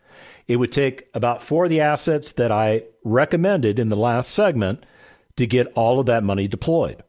It 0.48 0.58
would 0.58 0.72
take 0.72 1.10
about 1.14 1.42
four 1.42 1.66
of 1.66 1.70
the 1.70 1.82
assets 1.82 2.32
that 2.34 2.52
I 2.52 2.84
recommended 3.04 3.80
in 3.80 3.90
the 3.90 3.96
last 3.96 4.32
segment 4.32 4.86
to 5.38 5.48
get 5.48 5.72
all 5.76 6.00
of 6.00 6.06
that 6.06 6.24
money 6.24 6.48
deployed. 6.48 7.04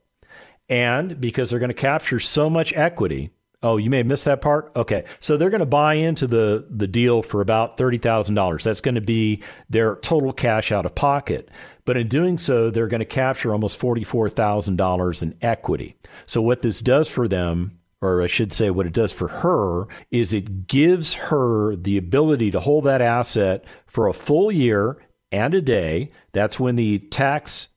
And 0.68 1.20
because 1.20 1.50
they're 1.50 1.60
going 1.60 1.68
to 1.68 1.74
capture 1.74 2.18
so 2.18 2.50
much 2.50 2.72
equity, 2.72 3.30
Oh, 3.62 3.78
you 3.78 3.88
may 3.88 3.96
have 3.98 4.06
missed 4.06 4.26
that 4.26 4.42
part. 4.42 4.70
Okay, 4.76 5.04
so 5.18 5.36
they're 5.36 5.50
going 5.50 5.60
to 5.60 5.66
buy 5.66 5.94
into 5.94 6.26
the 6.26 6.66
the 6.70 6.86
deal 6.86 7.22
for 7.22 7.40
about 7.40 7.76
thirty 7.76 7.98
thousand 7.98 8.34
dollars. 8.34 8.62
That's 8.62 8.82
going 8.82 8.96
to 8.96 9.00
be 9.00 9.42
their 9.70 9.96
total 9.96 10.32
cash 10.32 10.70
out 10.70 10.86
of 10.86 10.94
pocket. 10.94 11.48
But 11.84 11.96
in 11.96 12.06
doing 12.06 12.38
so, 12.38 12.70
they're 12.70 12.86
going 12.86 13.00
to 13.00 13.06
capture 13.06 13.52
almost 13.52 13.78
forty 13.78 14.04
four 14.04 14.28
thousand 14.28 14.76
dollars 14.76 15.22
in 15.22 15.34
equity. 15.40 15.96
So 16.26 16.42
what 16.42 16.62
this 16.62 16.80
does 16.80 17.10
for 17.10 17.26
them, 17.28 17.78
or 18.00 18.22
I 18.22 18.26
should 18.26 18.52
say, 18.52 18.70
what 18.70 18.86
it 18.86 18.92
does 18.92 19.12
for 19.12 19.28
her, 19.28 19.86
is 20.10 20.32
it 20.32 20.66
gives 20.66 21.14
her 21.14 21.76
the 21.76 21.96
ability 21.96 22.50
to 22.50 22.60
hold 22.60 22.84
that 22.84 23.00
asset 23.00 23.64
for 23.86 24.06
a 24.06 24.12
full 24.12 24.52
year 24.52 24.98
and 25.32 25.54
a 25.54 25.62
day. 25.62 26.10
That's 26.32 26.60
when 26.60 26.76
the 26.76 26.98
tax 26.98 27.68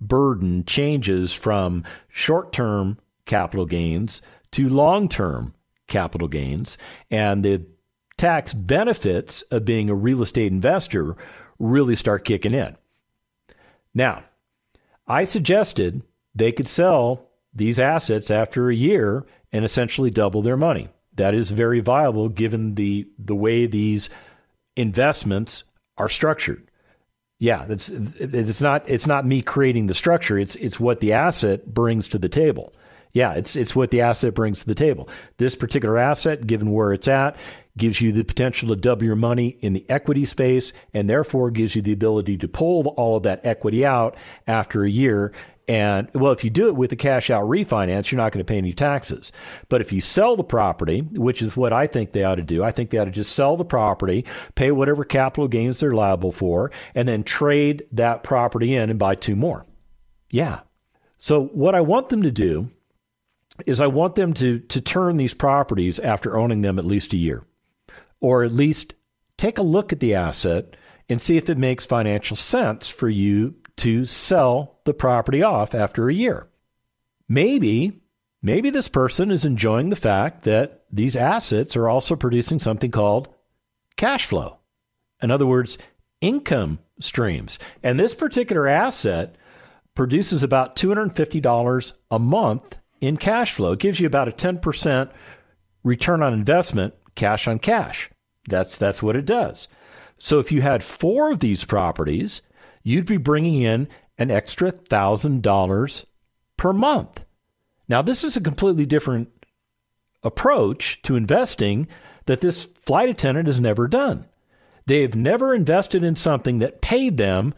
burden 0.00 0.64
changes 0.64 1.32
from 1.32 1.84
short 2.08 2.52
term 2.52 2.98
capital 3.26 3.66
gains 3.66 4.22
to 4.52 4.68
long 4.68 5.08
term 5.08 5.54
capital 5.86 6.28
gains. 6.28 6.78
And 7.10 7.44
the 7.44 7.66
tax 8.16 8.54
benefits 8.54 9.42
of 9.42 9.64
being 9.64 9.90
a 9.90 9.94
real 9.94 10.22
estate 10.22 10.52
investor 10.52 11.16
really 11.58 11.96
start 11.96 12.24
kicking 12.24 12.54
in. 12.54 12.76
Now, 13.94 14.24
I 15.06 15.24
suggested 15.24 16.02
they 16.34 16.52
could 16.52 16.68
sell 16.68 17.30
these 17.54 17.80
assets 17.80 18.30
after 18.30 18.68
a 18.68 18.74
year 18.74 19.24
and 19.52 19.64
essentially 19.64 20.10
double 20.10 20.42
their 20.42 20.56
money. 20.56 20.88
That 21.14 21.34
is 21.34 21.50
very 21.50 21.80
viable 21.80 22.28
given 22.28 22.74
the 22.74 23.08
the 23.18 23.34
way 23.34 23.66
these 23.66 24.08
investments 24.76 25.64
are 25.96 26.08
structured. 26.08 26.70
Yeah, 27.40 27.66
it's 27.68 27.88
it's 27.88 28.60
not 28.60 28.84
it's 28.88 29.06
not 29.06 29.26
me 29.26 29.42
creating 29.42 29.86
the 29.86 29.94
structure. 29.94 30.38
It's 30.38 30.56
it's 30.56 30.80
what 30.80 31.00
the 31.00 31.12
asset 31.12 31.72
brings 31.72 32.08
to 32.08 32.18
the 32.18 32.28
table. 32.28 32.72
Yeah, 33.12 33.34
it's 33.34 33.56
it's 33.56 33.74
what 33.74 33.90
the 33.90 34.02
asset 34.02 34.34
brings 34.34 34.60
to 34.60 34.66
the 34.66 34.74
table. 34.74 35.08
This 35.38 35.54
particular 35.54 35.98
asset, 35.98 36.46
given 36.46 36.72
where 36.72 36.92
it's 36.92 37.08
at, 37.08 37.36
gives 37.76 38.00
you 38.00 38.12
the 38.12 38.24
potential 38.24 38.68
to 38.68 38.76
double 38.76 39.04
your 39.04 39.16
money 39.16 39.56
in 39.60 39.72
the 39.72 39.88
equity 39.88 40.24
space, 40.24 40.72
and 40.92 41.08
therefore 41.08 41.50
gives 41.50 41.74
you 41.74 41.82
the 41.82 41.92
ability 41.92 42.36
to 42.38 42.48
pull 42.48 42.86
all 42.96 43.16
of 43.16 43.22
that 43.22 43.44
equity 43.44 43.86
out 43.86 44.16
after 44.46 44.84
a 44.84 44.90
year. 44.90 45.32
And 45.68 46.08
well, 46.14 46.32
if 46.32 46.42
you 46.42 46.48
do 46.48 46.68
it 46.68 46.76
with 46.76 46.92
a 46.92 46.96
cash 46.96 47.28
out 47.28 47.44
refinance, 47.44 48.10
you're 48.10 48.16
not 48.16 48.32
going 48.32 48.44
to 48.44 48.48
pay 48.48 48.56
any 48.56 48.72
taxes. 48.72 49.32
But 49.68 49.82
if 49.82 49.92
you 49.92 50.00
sell 50.00 50.34
the 50.34 50.42
property, 50.42 51.00
which 51.00 51.42
is 51.42 51.58
what 51.58 51.74
I 51.74 51.86
think 51.86 52.12
they 52.12 52.24
ought 52.24 52.36
to 52.36 52.42
do, 52.42 52.64
I 52.64 52.70
think 52.70 52.88
they 52.88 52.96
ought 52.96 53.04
to 53.04 53.10
just 53.10 53.34
sell 53.34 53.56
the 53.58 53.66
property, 53.66 54.24
pay 54.54 54.70
whatever 54.70 55.04
capital 55.04 55.46
gains 55.46 55.80
they're 55.80 55.92
liable 55.92 56.32
for, 56.32 56.70
and 56.94 57.06
then 57.06 57.22
trade 57.22 57.84
that 57.92 58.22
property 58.22 58.74
in 58.74 58.88
and 58.88 58.98
buy 58.98 59.14
two 59.14 59.36
more. 59.36 59.66
Yeah. 60.30 60.60
So 61.18 61.44
what 61.46 61.74
I 61.74 61.82
want 61.82 62.08
them 62.08 62.22
to 62.22 62.30
do 62.30 62.70
is 63.66 63.80
I 63.80 63.88
want 63.88 64.14
them 64.14 64.32
to 64.34 64.60
to 64.60 64.80
turn 64.80 65.16
these 65.16 65.34
properties 65.34 65.98
after 65.98 66.36
owning 66.36 66.62
them 66.62 66.78
at 66.78 66.84
least 66.84 67.12
a 67.12 67.18
year, 67.18 67.44
or 68.20 68.42
at 68.42 68.52
least 68.52 68.94
take 69.36 69.58
a 69.58 69.62
look 69.62 69.92
at 69.92 70.00
the 70.00 70.14
asset 70.14 70.76
and 71.08 71.20
see 71.20 71.36
if 71.36 71.50
it 71.50 71.58
makes 71.58 71.84
financial 71.84 72.36
sense 72.36 72.88
for 72.88 73.08
you 73.08 73.54
to 73.78 74.04
sell 74.04 74.78
the 74.84 74.94
property 74.94 75.42
off 75.42 75.74
after 75.74 76.08
a 76.08 76.14
year. 76.14 76.48
Maybe 77.28 78.00
maybe 78.42 78.70
this 78.70 78.88
person 78.88 79.30
is 79.30 79.44
enjoying 79.44 79.88
the 79.88 79.96
fact 79.96 80.42
that 80.44 80.84
these 80.90 81.16
assets 81.16 81.76
are 81.76 81.88
also 81.88 82.16
producing 82.16 82.58
something 82.58 82.90
called 82.90 83.28
cash 83.96 84.26
flow. 84.26 84.58
In 85.22 85.30
other 85.30 85.46
words, 85.46 85.76
income 86.20 86.78
streams. 87.00 87.58
And 87.82 87.98
this 87.98 88.14
particular 88.14 88.66
asset 88.68 89.36
produces 89.94 90.42
about 90.42 90.76
$250 90.76 91.92
a 92.10 92.18
month 92.18 92.78
in 93.00 93.16
cash 93.16 93.52
flow. 93.54 93.72
It 93.72 93.80
gives 93.80 94.00
you 94.00 94.06
about 94.06 94.28
a 94.28 94.32
10% 94.32 95.10
return 95.82 96.22
on 96.22 96.32
investment, 96.32 96.94
cash 97.14 97.48
on 97.48 97.58
cash. 97.58 98.10
That's 98.48 98.76
that's 98.76 99.02
what 99.02 99.16
it 99.16 99.26
does. 99.26 99.68
So 100.18 100.38
if 100.38 100.50
you 100.50 100.62
had 100.62 100.82
four 100.82 101.30
of 101.30 101.40
these 101.40 101.64
properties, 101.64 102.42
you'd 102.88 103.06
be 103.06 103.16
bringing 103.16 103.62
in 103.62 103.88
an 104.16 104.30
extra 104.30 104.72
$1000 104.72 106.04
per 106.56 106.72
month. 106.72 107.24
Now 107.88 108.02
this 108.02 108.24
is 108.24 108.36
a 108.36 108.40
completely 108.40 108.86
different 108.86 109.28
approach 110.22 111.00
to 111.02 111.16
investing 111.16 111.86
that 112.26 112.40
this 112.40 112.64
flight 112.64 113.08
attendant 113.08 113.46
has 113.46 113.60
never 113.60 113.88
done. 113.88 114.28
They've 114.86 115.14
never 115.14 115.54
invested 115.54 116.02
in 116.02 116.16
something 116.16 116.58
that 116.60 116.80
paid 116.80 117.18
them 117.18 117.54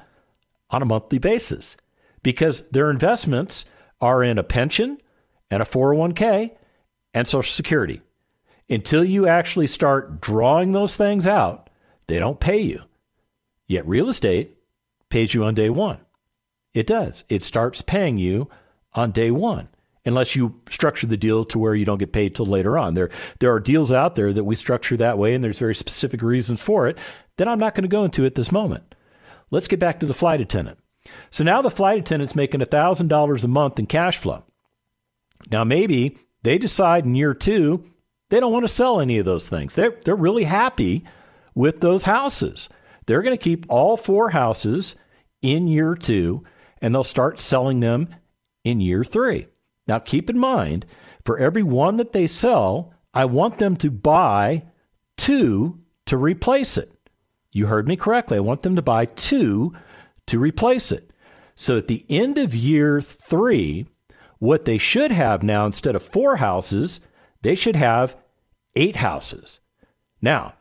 on 0.70 0.82
a 0.82 0.86
monthly 0.86 1.18
basis 1.18 1.76
because 2.22 2.68
their 2.70 2.90
investments 2.90 3.64
are 4.00 4.22
in 4.22 4.38
a 4.38 4.42
pension, 4.42 4.98
and 5.50 5.62
a 5.62 5.66
401k 5.66 6.52
and 7.12 7.26
Social 7.26 7.52
Security. 7.52 8.00
Until 8.68 9.04
you 9.04 9.26
actually 9.26 9.66
start 9.66 10.20
drawing 10.20 10.72
those 10.72 10.96
things 10.96 11.26
out, 11.26 11.68
they 12.06 12.18
don't 12.18 12.40
pay 12.40 12.60
you. 12.60 12.82
Yet 13.66 13.86
real 13.86 14.08
estate 14.08 14.56
pays 15.10 15.34
you 15.34 15.44
on 15.44 15.54
day 15.54 15.70
one. 15.70 16.00
It 16.72 16.86
does. 16.86 17.24
It 17.28 17.42
starts 17.42 17.82
paying 17.82 18.18
you 18.18 18.48
on 18.94 19.10
day 19.10 19.30
one, 19.30 19.68
unless 20.04 20.34
you 20.34 20.60
structure 20.70 21.06
the 21.06 21.16
deal 21.16 21.44
to 21.46 21.58
where 21.58 21.74
you 21.74 21.84
don't 21.84 21.98
get 21.98 22.12
paid 22.12 22.34
till 22.34 22.46
later 22.46 22.78
on. 22.78 22.94
There, 22.94 23.10
there 23.40 23.52
are 23.52 23.60
deals 23.60 23.92
out 23.92 24.14
there 24.14 24.32
that 24.32 24.44
we 24.44 24.56
structure 24.56 24.96
that 24.96 25.18
way, 25.18 25.34
and 25.34 25.42
there's 25.42 25.58
very 25.58 25.74
specific 25.74 26.22
reasons 26.22 26.62
for 26.62 26.86
it 26.86 26.98
that 27.36 27.48
I'm 27.48 27.58
not 27.58 27.74
going 27.74 27.82
to 27.82 27.88
go 27.88 28.04
into 28.04 28.24
at 28.24 28.34
this 28.34 28.52
moment. 28.52 28.94
Let's 29.50 29.68
get 29.68 29.80
back 29.80 30.00
to 30.00 30.06
the 30.06 30.14
flight 30.14 30.40
attendant. 30.40 30.78
So 31.30 31.44
now 31.44 31.62
the 31.62 31.70
flight 31.70 31.98
attendant's 31.98 32.36
making 32.36 32.60
$1,000 32.60 33.44
a 33.44 33.48
month 33.48 33.78
in 33.78 33.86
cash 33.86 34.18
flow. 34.18 34.44
Now, 35.50 35.64
maybe 35.64 36.18
they 36.42 36.58
decide 36.58 37.04
in 37.04 37.14
year 37.14 37.34
two 37.34 37.84
they 38.28 38.38
don't 38.38 38.52
want 38.52 38.64
to 38.64 38.72
sell 38.72 39.00
any 39.00 39.18
of 39.18 39.26
those 39.26 39.48
things. 39.48 39.74
They're, 39.74 39.96
they're 40.04 40.14
really 40.14 40.44
happy 40.44 41.04
with 41.54 41.80
those 41.80 42.04
houses. 42.04 42.68
They're 43.10 43.22
going 43.22 43.36
to 43.36 43.42
keep 43.42 43.66
all 43.68 43.96
four 43.96 44.30
houses 44.30 44.94
in 45.42 45.66
year 45.66 45.96
two 45.96 46.44
and 46.80 46.94
they'll 46.94 47.02
start 47.02 47.40
selling 47.40 47.80
them 47.80 48.14
in 48.62 48.80
year 48.80 49.02
three. 49.02 49.48
Now, 49.88 49.98
keep 49.98 50.30
in 50.30 50.38
mind, 50.38 50.86
for 51.24 51.36
every 51.36 51.64
one 51.64 51.96
that 51.96 52.12
they 52.12 52.28
sell, 52.28 52.94
I 53.12 53.24
want 53.24 53.58
them 53.58 53.74
to 53.78 53.90
buy 53.90 54.62
two 55.16 55.80
to 56.06 56.16
replace 56.16 56.78
it. 56.78 56.92
You 57.50 57.66
heard 57.66 57.88
me 57.88 57.96
correctly. 57.96 58.36
I 58.36 58.42
want 58.42 58.62
them 58.62 58.76
to 58.76 58.80
buy 58.80 59.06
two 59.06 59.74
to 60.26 60.38
replace 60.38 60.92
it. 60.92 61.12
So 61.56 61.78
at 61.78 61.88
the 61.88 62.06
end 62.08 62.38
of 62.38 62.54
year 62.54 63.00
three, 63.00 63.88
what 64.38 64.66
they 64.66 64.78
should 64.78 65.10
have 65.10 65.42
now, 65.42 65.66
instead 65.66 65.96
of 65.96 66.04
four 66.04 66.36
houses, 66.36 67.00
they 67.42 67.56
should 67.56 67.74
have 67.74 68.14
eight 68.76 68.94
houses. 68.94 69.58
Now, 70.22 70.54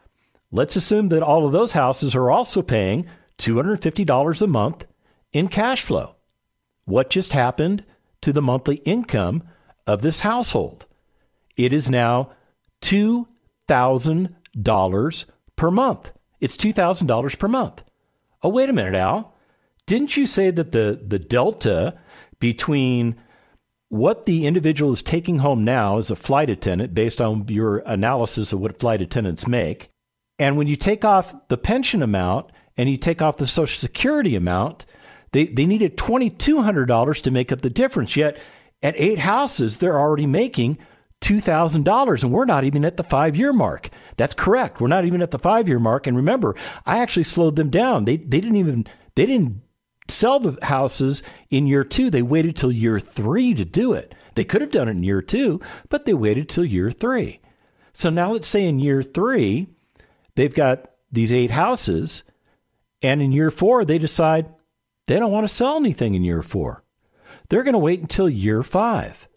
let's 0.52 0.76
assume 0.76 1.10
that 1.10 1.24
all 1.24 1.46
of 1.46 1.52
those 1.52 1.74
houses 1.74 2.16
are 2.16 2.32
also 2.32 2.62
paying 2.62 3.06
$250 3.38 4.42
a 4.42 4.48
month 4.48 4.86
in 5.32 5.48
cash 5.48 5.84
flow. 5.84 6.16
What 6.86 7.10
just 7.10 7.34
happened 7.34 7.86
to 8.22 8.34
the 8.34 8.42
monthly 8.42 8.78
income 8.78 9.44
of 9.86 10.02
this 10.02 10.22
household? 10.22 10.88
It 11.56 11.72
is 11.74 11.90
now 11.90 12.32
$2,000 12.82 15.26
per 15.56 15.72
month. 15.72 16.12
It's 16.40 16.58
$2,000 16.58 17.40
per 17.40 17.48
month. 17.48 17.84
Oh, 18.42 18.50
wait 18.50 18.70
a 18.70 18.74
minute, 18.74 18.96
Al. 18.96 19.36
Didn't 19.86 20.16
you 20.16 20.26
say 20.26 20.52
that 20.52 20.72
the, 20.72 21.02
the 21.06 21.20
delta 21.20 21.98
between 22.40 23.18
what 23.90 24.26
the 24.26 24.46
individual 24.46 24.94
is 24.94 25.02
taking 25.02 25.40
home 25.40 25.64
now 25.64 25.98
as 25.98 26.12
a 26.12 26.16
flight 26.16 26.50
attendant, 26.50 26.94
based 26.94 27.20
on 27.20 27.46
your 27.50 27.80
analysis 27.80 28.54
of 28.54 28.60
what 28.60 28.80
flight 28.80 29.02
attendants 29.02 29.48
make, 29.48 29.90
and 30.40 30.58
when 30.58 30.68
you 30.68 30.78
take 30.78 31.04
off 31.04 31.36
the 31.50 31.58
pension 31.58 32.02
amount 32.02 32.52
and 32.78 32.90
you 32.90 32.98
take 32.98 33.22
off 33.22 33.38
the 33.38 33.46
Social 33.46 33.78
Security 33.78 34.36
amount, 34.36 34.86
they, 35.34 35.46
they 35.46 35.66
needed 35.66 35.98
$2,200 35.98 37.22
to 37.22 37.32
make 37.32 37.52
up 37.52 37.62
the 37.62 37.70
difference. 37.70 38.16
Yet 38.16 38.38
at 38.82 38.96
eight 38.98 39.20
houses, 39.20 39.78
they're 39.78 40.00
already 40.00 40.26
making 40.26 40.80
$2,000, 41.22 42.24
and 42.24 42.32
we're 42.32 42.46
not 42.46 42.64
even 42.64 42.86
at 42.86 42.96
the 42.96 43.04
five 43.04 43.36
year 43.36 43.52
mark. 43.52 43.90
That's 44.16 44.34
correct. 44.34 44.80
We're 44.80 44.88
not 44.88 45.06
even 45.06 45.22
at 45.22 45.32
the 45.32 45.40
five 45.40 45.68
year 45.68 45.80
mark. 45.80 46.08
And 46.08 46.16
remember, 46.16 46.56
I 46.86 47.00
actually 47.00 47.26
slowed 47.26 47.58
them 47.58 47.70
down. 47.70 48.06
They, 48.06 48.18
they 48.18 48.40
didn't 48.40 48.56
even, 48.56 48.88
they 49.16 49.26
didn't 49.26 49.62
sell 50.08 50.40
the 50.40 50.58
houses 50.66 51.22
in 51.50 51.68
year 51.68 51.84
two. 51.84 52.10
They 52.10 52.22
waited 52.22 52.56
till 52.56 52.72
year 52.72 53.00
three 53.00 53.54
to 53.54 53.66
do 53.66 53.92
it. 53.92 54.16
They 54.36 54.46
could 54.46 54.62
have 54.62 54.72
done 54.72 54.88
it 54.88 54.92
in 54.92 55.04
year 55.04 55.22
two, 55.22 55.60
but 55.90 56.06
they 56.06 56.14
waited 56.14 56.48
till 56.48 56.64
year 56.64 56.90
three. 56.90 57.42
So 57.92 58.10
now 58.10 58.32
let's 58.32 58.48
say 58.48 58.66
in 58.66 58.80
year 58.80 59.04
three, 59.04 59.68
they've 60.40 60.56
got 60.56 60.90
these 61.12 61.34
eight 61.34 61.52
houses, 61.52 62.24
and 63.02 63.22
in 63.22 63.34
year 63.34 63.52
four, 63.52 63.84
they 63.84 63.98
decide 63.98 64.48
they 65.06 65.20
don't 65.20 65.34
want 65.34 65.46
to 65.46 65.54
sell 65.54 65.76
anything 65.76 66.16
in 66.16 66.24
year 66.24 66.42
four. 66.42 66.82
They're 67.50 67.64
going 67.64 67.74
to 67.74 67.80
wait 67.80 68.00
until 68.00 68.30
year 68.30 68.64
five. 68.64 69.28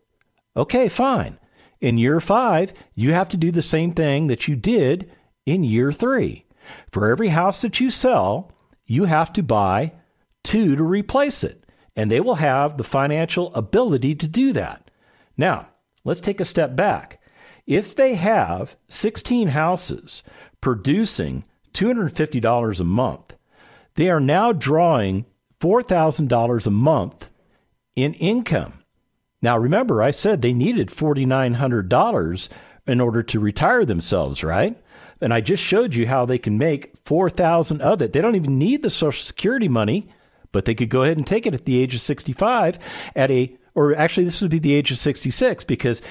Okay, 0.57 0.89
fine. 0.89 1.41
In 1.81 1.99
year 1.99 2.21
five, 2.21 2.73
you 2.95 3.13
have 3.13 3.29
to 3.31 3.37
do 3.37 3.51
the 3.51 3.63
same 3.63 3.93
thing 3.95 4.29
that 4.29 4.47
you 4.47 4.55
did 4.55 5.11
in 5.45 5.65
year 5.65 5.91
three. 5.91 6.45
For 6.93 7.11
every 7.11 7.29
house 7.29 7.63
that 7.63 7.81
you 7.81 7.91
sell, 7.91 8.53
you 8.87 9.07
have 9.07 9.33
to 9.33 9.43
buy 9.43 9.95
two 10.45 10.77
to 10.77 10.85
replace 10.85 11.43
it, 11.43 11.65
and 11.97 12.13
they 12.13 12.21
will 12.21 12.37
have 12.37 12.77
the 12.77 12.85
financial 12.85 13.53
ability 13.55 14.15
to 14.15 14.29
do 14.29 14.53
that. 14.53 14.89
Now, 15.37 15.71
let's 16.05 16.21
take 16.21 16.41
a 16.41 16.45
step 16.45 16.77
back. 16.77 17.21
If 17.67 17.97
they 17.97 18.15
have 18.15 18.77
16 18.89 19.49
houses 19.49 20.23
producing 20.63 21.45
$250 21.75 22.81
a 22.81 22.85
month, 22.85 23.37
they 23.97 24.09
are 24.09 24.21
now 24.21 24.53
drawing 24.53 25.27
$4,000 25.61 26.67
a 26.67 26.71
month 26.71 27.31
in 27.95 28.15
income. 28.15 28.83
Now, 29.43 29.59
remember, 29.59 30.03
I 30.03 30.13
said 30.13 30.41
they 30.41 30.55
needed 30.55 30.89
$4,900 30.89 32.49
in 32.87 33.01
order 33.01 33.23
to 33.23 33.41
retire 33.41 33.85
themselves, 33.85 34.43
right? 34.43 34.81
And 35.21 35.35
I 35.35 35.41
just 35.41 35.63
showed 35.63 35.95
you 35.95 36.07
how 36.07 36.25
they 36.25 36.39
can 36.39 36.59
make 36.59 36.93
4000 37.05 37.81
of 37.81 38.01
it. 38.01 38.13
They 38.13 38.21
don't 38.21 38.37
even 38.37 38.59
need 38.59 38.83
the 38.83 38.91
Social 38.91 39.25
Security 39.25 39.69
money, 39.69 40.09
but 40.53 40.65
they 40.65 40.75
could 40.75 40.89
go 40.89 41.03
ahead 41.03 41.17
and 41.17 41.27
take 41.27 41.47
it 41.47 41.55
at 41.55 41.65
the 41.65 41.81
age 41.81 41.95
of 41.95 42.01
65 42.01 42.79
at 43.15 43.31
a, 43.31 43.57
or 43.75 43.95
actually, 43.97 44.25
this 44.25 44.41
would 44.41 44.51
be 44.51 44.59
the 44.59 44.75
age 44.75 44.91
of 44.91 44.99
66 44.99 45.65
because 45.65 46.03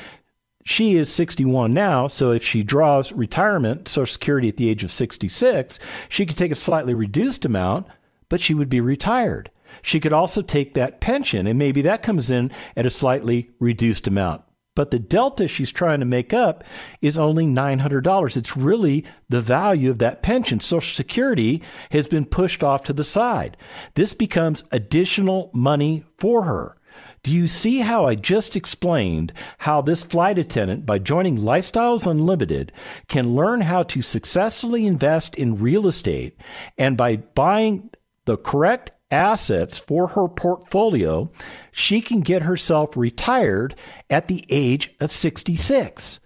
she 0.63 0.95
is 0.95 1.11
61 1.11 1.71
now. 1.71 2.07
So 2.07 2.31
if 2.31 2.43
she 2.43 2.63
draws 2.63 3.11
retirement, 3.11 3.87
Social 3.87 4.11
Security 4.11 4.49
at 4.49 4.57
the 4.57 4.69
age 4.69 4.83
of 4.83 4.91
66, 4.91 5.79
she 6.09 6.25
could 6.25 6.37
take 6.37 6.51
a 6.51 6.55
slightly 6.55 6.93
reduced 6.93 7.45
amount, 7.45 7.87
but 8.29 8.41
she 8.41 8.53
would 8.53 8.69
be 8.69 8.81
retired. 8.81 9.49
She 9.81 9.99
could 9.99 10.13
also 10.13 10.41
take 10.41 10.73
that 10.73 11.01
pension, 11.01 11.47
and 11.47 11.57
maybe 11.57 11.81
that 11.83 12.03
comes 12.03 12.29
in 12.29 12.51
at 12.75 12.85
a 12.85 12.89
slightly 12.89 13.49
reduced 13.59 14.07
amount. 14.07 14.43
But 14.73 14.91
the 14.91 14.99
delta 14.99 15.47
she's 15.47 15.71
trying 15.71 15.99
to 15.99 16.05
make 16.05 16.33
up 16.33 16.63
is 17.01 17.17
only 17.17 17.45
$900. 17.45 18.37
It's 18.37 18.55
really 18.55 19.05
the 19.27 19.41
value 19.41 19.89
of 19.89 19.97
that 19.99 20.23
pension. 20.23 20.61
Social 20.61 20.95
Security 20.95 21.61
has 21.91 22.07
been 22.07 22.25
pushed 22.25 22.63
off 22.63 22.83
to 22.85 22.93
the 22.93 23.03
side. 23.03 23.57
This 23.95 24.13
becomes 24.13 24.63
additional 24.71 25.51
money 25.53 26.05
for 26.17 26.43
her. 26.43 26.77
Do 27.23 27.31
you 27.31 27.47
see 27.47 27.79
how 27.79 28.05
I 28.05 28.15
just 28.15 28.55
explained 28.55 29.31
how 29.59 29.81
this 29.81 30.03
flight 30.03 30.39
attendant, 30.39 30.87
by 30.87 30.97
joining 30.97 31.37
Lifestyles 31.37 32.09
Unlimited, 32.09 32.71
can 33.07 33.35
learn 33.35 33.61
how 33.61 33.83
to 33.83 34.01
successfully 34.01 34.87
invest 34.87 35.35
in 35.35 35.59
real 35.59 35.85
estate 35.85 36.35
and 36.79 36.97
by 36.97 37.17
buying 37.17 37.91
the 38.25 38.37
correct 38.37 38.93
assets 39.11 39.77
for 39.77 40.07
her 40.07 40.27
portfolio, 40.27 41.29
she 41.71 42.01
can 42.01 42.21
get 42.21 42.43
herself 42.43 42.97
retired 42.97 43.75
at 44.09 44.27
the 44.27 44.43
age 44.49 44.95
of 44.99 45.11
66. 45.11 46.19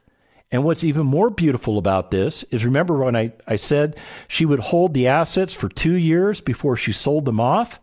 And 0.50 0.64
what's 0.64 0.84
even 0.86 1.06
more 1.06 1.30
beautiful 1.30 1.78
about 1.78 2.12
this 2.12 2.44
is 2.44 2.64
remember 2.64 2.96
when 2.98 3.18
I, 3.18 3.34
I 3.46 3.58
said 3.58 3.98
she 4.30 4.46
would 4.46 4.60
hold 4.60 4.94
the 4.94 5.08
assets 5.08 5.54
for 5.54 5.68
two 5.68 5.96
years 5.96 6.40
before 6.40 6.78
she 6.78 6.94
sold 6.94 7.26
them 7.26 7.42
off? 7.42 7.82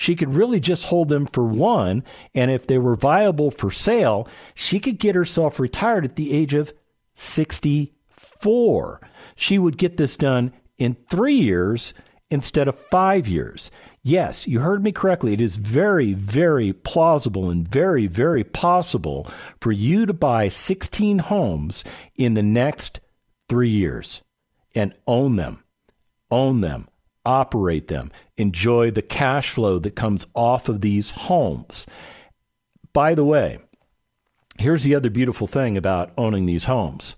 She 0.00 0.16
could 0.16 0.34
really 0.34 0.60
just 0.60 0.86
hold 0.86 1.10
them 1.10 1.26
for 1.26 1.44
one. 1.44 2.04
And 2.34 2.50
if 2.50 2.66
they 2.66 2.78
were 2.78 2.96
viable 2.96 3.50
for 3.50 3.70
sale, 3.70 4.26
she 4.54 4.80
could 4.80 4.98
get 4.98 5.14
herself 5.14 5.60
retired 5.60 6.06
at 6.06 6.16
the 6.16 6.32
age 6.32 6.54
of 6.54 6.72
64. 7.12 9.00
She 9.36 9.58
would 9.58 9.76
get 9.76 9.98
this 9.98 10.16
done 10.16 10.54
in 10.78 10.96
three 11.10 11.34
years 11.34 11.92
instead 12.30 12.66
of 12.66 12.78
five 12.90 13.28
years. 13.28 13.70
Yes, 14.02 14.48
you 14.48 14.60
heard 14.60 14.82
me 14.82 14.90
correctly. 14.90 15.34
It 15.34 15.40
is 15.42 15.56
very, 15.56 16.14
very 16.14 16.72
plausible 16.72 17.50
and 17.50 17.68
very, 17.68 18.06
very 18.06 18.42
possible 18.42 19.28
for 19.60 19.70
you 19.70 20.06
to 20.06 20.14
buy 20.14 20.48
16 20.48 21.18
homes 21.18 21.84
in 22.16 22.32
the 22.32 22.42
next 22.42 23.00
three 23.50 23.68
years 23.68 24.22
and 24.74 24.94
own 25.06 25.36
them, 25.36 25.62
own 26.30 26.62
them, 26.62 26.88
operate 27.30 27.86
them, 27.86 28.10
enjoy 28.36 28.90
the 28.90 29.02
cash 29.02 29.50
flow 29.50 29.78
that 29.78 29.94
comes 29.94 30.26
off 30.34 30.68
of 30.68 30.80
these 30.80 31.10
homes. 31.10 31.86
By 32.92 33.14
the 33.14 33.24
way, 33.24 33.58
here's 34.58 34.82
the 34.82 34.96
other 34.96 35.10
beautiful 35.10 35.46
thing 35.46 35.76
about 35.76 36.12
owning 36.18 36.46
these 36.46 36.64
homes 36.64 37.16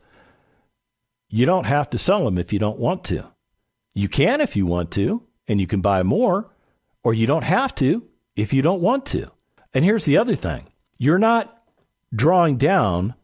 you 1.35 1.47
don't 1.47 1.65
have 1.65 1.89
to 1.89 1.97
sell 1.97 2.27
them 2.27 2.37
if 2.37 2.53
you 2.53 2.59
don't 2.59 2.79
want 2.79 3.05
to. 3.05 3.27
You 3.95 4.07
can 4.07 4.43
if 4.43 4.55
you 4.55 4.67
want 4.67 4.91
to, 4.93 5.23
and 5.49 5.59
you 5.61 5.67
can 5.67 5.81
buy 5.81 6.03
more 6.03 6.51
or 7.03 7.15
you 7.15 7.27
don't 7.27 7.45
have 7.45 7.75
to 7.77 8.07
if 8.37 8.53
you 8.53 8.61
don't 8.61 8.83
want 8.83 9.07
to. 9.07 9.31
And 9.73 9.83
here's 9.83 10.05
the 10.05 10.19
other 10.19 10.37
thing 10.37 10.67
you're 10.99 11.19
not 11.19 11.63
drawing 12.15 12.59
down 12.59 13.15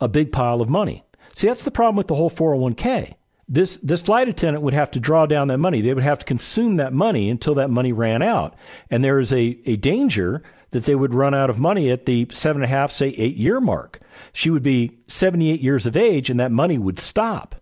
a 0.00 0.08
big 0.08 0.32
pile 0.32 0.62
of 0.62 0.70
money. 0.70 1.04
See, 1.34 1.46
that's 1.46 1.62
the 1.62 1.70
problem 1.70 1.96
with 1.96 2.08
the 2.08 2.14
whole 2.14 2.30
401k. 2.30 3.14
This, 3.48 3.78
this 3.78 4.02
flight 4.02 4.28
attendant 4.28 4.62
would 4.62 4.74
have 4.74 4.90
to 4.90 5.00
draw 5.00 5.24
down 5.24 5.48
that 5.48 5.58
money. 5.58 5.80
They 5.80 5.94
would 5.94 6.04
have 6.04 6.18
to 6.18 6.26
consume 6.26 6.76
that 6.76 6.92
money 6.92 7.30
until 7.30 7.54
that 7.54 7.70
money 7.70 7.92
ran 7.92 8.20
out. 8.20 8.54
And 8.90 9.02
there 9.02 9.18
is 9.18 9.32
a, 9.32 9.58
a 9.64 9.76
danger 9.76 10.42
that 10.72 10.84
they 10.84 10.94
would 10.94 11.14
run 11.14 11.34
out 11.34 11.48
of 11.48 11.58
money 11.58 11.90
at 11.90 12.04
the 12.04 12.26
seven 12.32 12.62
and 12.62 12.70
a 12.70 12.74
half, 12.74 12.90
say, 12.90 13.08
eight 13.08 13.36
year 13.36 13.58
mark. 13.60 14.00
She 14.34 14.50
would 14.50 14.62
be 14.62 14.98
78 15.06 15.60
years 15.62 15.86
of 15.86 15.96
age 15.96 16.28
and 16.28 16.38
that 16.40 16.52
money 16.52 16.76
would 16.76 16.98
stop. 16.98 17.54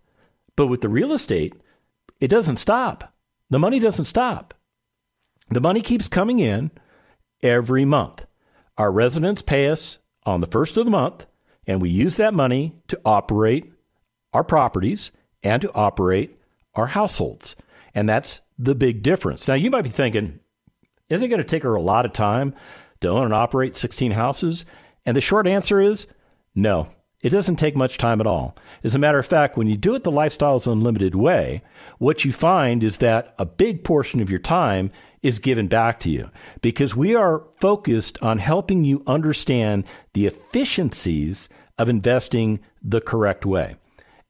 But 0.57 0.67
with 0.67 0.81
the 0.81 0.89
real 0.89 1.13
estate, 1.13 1.55
it 2.21 2.29
doesn't 2.29 2.57
stop. 2.57 3.15
The 3.51 3.59
money 3.59 3.79
doesn't 3.79 4.07
stop. 4.07 4.55
The 5.51 5.61
money 5.61 5.81
keeps 5.81 6.09
coming 6.09 6.41
in 6.41 6.73
every 7.43 7.85
month. 7.85 8.27
Our 8.77 8.91
residents 8.91 9.43
pay 9.43 9.69
us 9.69 10.01
on 10.25 10.41
the 10.41 10.47
first 10.47 10.77
of 10.77 10.85
the 10.85 10.91
month, 10.91 11.27
and 11.67 11.81
we 11.81 11.89
use 11.89 12.17
that 12.17 12.35
money 12.35 12.75
to 12.89 13.01
operate 13.05 13.73
our 14.33 14.43
properties 14.43 15.13
and 15.47 15.63
to 15.63 15.73
operate 15.73 16.39
our 16.75 16.87
households. 16.87 17.57
And 17.95 18.09
that's 18.09 18.41
the 18.59 18.75
big 18.75 19.03
difference. 19.03 19.49
Now, 19.49 19.55
you 19.55 19.71
might 19.71 19.83
be 19.83 19.89
thinking, 19.91 20.41
isn't 21.09 21.25
it 21.25 21.29
going 21.29 21.39
to 21.39 21.45
take 21.45 21.63
her 21.63 21.75
a 21.75 21.81
lot 21.81 22.05
of 22.05 22.13
time 22.13 22.55
to 23.01 23.09
own 23.09 23.25
and 23.27 23.35
operate 23.35 23.77
16 23.77 24.13
houses? 24.13 24.67
And 25.05 25.17
the 25.17 25.21
short 25.21 25.47
answer 25.47 25.81
is 25.81 26.07
no, 26.55 26.89
It 27.23 27.31
doesn't 27.31 27.57
take 27.57 27.77
much 27.77 27.99
time 27.99 28.21
at 28.21 28.27
all. 28.27 28.57
As 28.85 28.95
a 28.95 28.99
matter 28.99 29.19
of 29.19 29.27
fact, 29.27 29.57
when 29.57 29.67
you 29.67 29.77
do 29.77 29.95
it 29.95 30.05
the 30.05 30.13
Lifestyles 30.13 30.71
Unlimited 30.71 31.15
way, 31.15 31.63
what 31.99 32.25
you 32.25 32.33
find 32.33 32.85
is 32.85 32.99
that 32.99 33.35
a 33.39 33.47
big 33.47 33.85
portion 33.85 34.21
of 34.21 34.31
your 34.31 34.39
time 34.39 34.91
is 35.23 35.39
given 35.39 35.67
back 35.67 35.99
to 36.01 36.11
you 36.11 36.31
because 36.61 36.95
we 36.95 37.15
are 37.15 37.45
focused 37.59 38.17
on 38.23 38.39
helping 38.39 38.85
you 38.85 39.03
understand 39.07 39.85
the 40.13 40.27
efficiencies 40.27 41.49
of 41.79 41.89
investing 41.89 42.61
the 42.83 43.01
correct 43.01 43.45
way. 43.45 43.77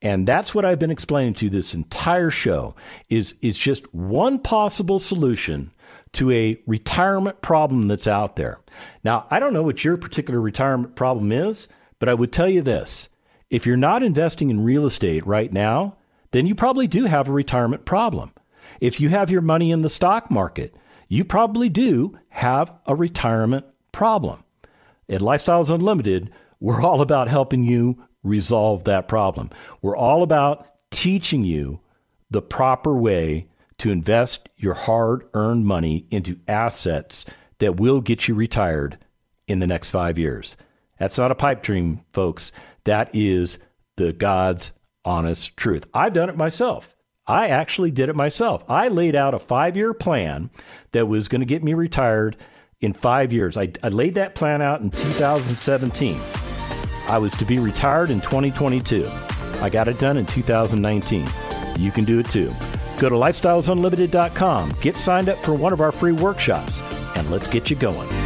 And 0.07 0.25
that's 0.25 0.55
what 0.55 0.65
I've 0.65 0.79
been 0.79 0.93
explaining 0.93 1.35
to 1.35 1.47
you 1.47 1.51
this 1.51 1.75
entire 1.75 2.31
show 2.31 2.77
is 3.09 3.35
it's 3.43 3.59
just 3.59 3.93
one 3.93 4.39
possible 4.39 5.01
solution 5.01 5.73
to 6.13 6.31
a 6.31 6.63
retirement 6.65 7.43
problem 7.43 7.89
that's 7.89 8.07
out 8.07 8.37
there. 8.37 8.61
Now, 9.03 9.27
I 9.33 9.41
don't 9.41 9.53
know 9.53 9.65
what 9.65 9.85
your 9.85 9.97
particular 9.97 10.41
retirement 10.41 10.95
problem 10.95 11.33
is, 11.33 11.67
but 11.99 12.09
I 12.09 12.15
would 12.15 12.33
tell 12.33 12.49
you 12.49 12.63
this. 12.63 13.09
If 13.51 13.67
you're 13.67 13.77
not 13.77 14.05
investing 14.05 14.49
in 14.49 14.63
real 14.63 14.87
estate 14.87 15.27
right 15.27 15.53
now, 15.53 15.97
then 16.31 16.47
you 16.47 16.55
probably 16.55 16.87
do 16.87 17.07
have 17.07 17.29
a 17.29 17.33
retirement 17.33 17.85
problem. 17.85 18.33
If 18.81 19.01
you 19.01 19.09
have 19.09 19.33
your 19.33 19.43
money 19.43 19.73
in 19.73 19.83
the 19.83 19.89
stock 19.89 20.31
market, 20.31 20.77
you 21.09 21.25
probably 21.25 21.69
do 21.69 22.17
have 22.29 22.71
a 22.87 22.95
retirement 22.95 23.67
problem. 23.91 24.45
At 25.09 25.21
Lifestyles 25.21 25.69
Unlimited, 25.69 26.31
we're 26.61 26.81
all 26.81 27.01
about 27.01 27.27
helping 27.27 27.65
you 27.65 28.05
resolve 28.23 28.85
that 28.85 29.09
problem. 29.09 29.51
We're 29.83 29.97
all 29.97 30.23
about 30.23 30.67
teaching 30.91 31.45
you 31.45 31.81
the 32.31 32.43
proper 32.43 32.97
way 32.97 33.49
to 33.79 33.91
invest 33.91 34.49
your 34.57 34.75
hard 34.75 35.29
earned 35.35 35.67
money 35.67 36.07
into 36.11 36.39
assets 36.49 37.25
that 37.59 37.77
will 37.77 38.01
get 38.01 38.27
you 38.27 38.35
retired 38.35 38.99
in 39.47 39.59
the 39.59 39.67
next 39.67 39.91
five 39.91 40.19
years. 40.19 40.57
That's 40.99 41.19
not 41.19 41.31
a 41.31 41.37
pipe 41.37 41.63
dream, 41.63 42.05
folks. 42.13 42.53
That 42.85 43.11
is 43.13 43.59
the 43.97 44.13
God's 44.13 44.73
honest 45.05 45.57
truth. 45.57 45.87
I've 45.95 46.13
done 46.13 46.31
it 46.31 46.37
myself. 46.37 46.95
I 47.27 47.49
actually 47.49 47.91
did 47.91 48.09
it 48.09 48.17
myself. 48.17 48.65
I 48.69 48.89
laid 48.89 49.15
out 49.15 49.35
a 49.35 49.39
five 49.39 49.77
year 49.77 49.93
plan 49.93 50.51
that 50.93 51.07
was 51.07 51.29
going 51.29 51.41
to 51.41 51.47
get 51.47 51.63
me 51.63 51.75
retired 51.75 52.37
in 52.81 52.93
five 52.93 53.33
years. 53.33 53.57
I, 53.57 53.73
I, 53.83 53.89
laid 53.89 54.15
that 54.15 54.35
plan 54.35 54.63
out 54.63 54.81
in 54.81 54.91
2017. 54.91 56.46
I 57.09 57.19
was 57.19 57.35
to 57.35 57.45
be 57.45 57.59
retired 57.59 58.11
in 58.11 58.21
2022. 58.21 59.07
I 59.61 59.71
got 59.71 59.89
it 59.89 59.99
done 59.99 60.17
in 60.17 60.27
2019. 60.27 61.27
You 61.79 61.91
can 61.91 62.05
do 62.05 62.19
it 62.19 62.29
too. 62.29 62.51
Go 62.99 63.09
to 63.09 63.15
lifestylesunlimited.com, 63.15 64.73
get 64.81 64.97
signed 64.97 65.29
up 65.29 65.39
for 65.45 65.55
one 65.55 65.73
of 65.73 65.81
our 65.81 65.93
free 65.93 66.13
workshops, 66.13 66.83
and 67.15 67.31
let's 67.31 67.47
get 67.47 67.71
you 67.71 67.77
going. 67.77 68.26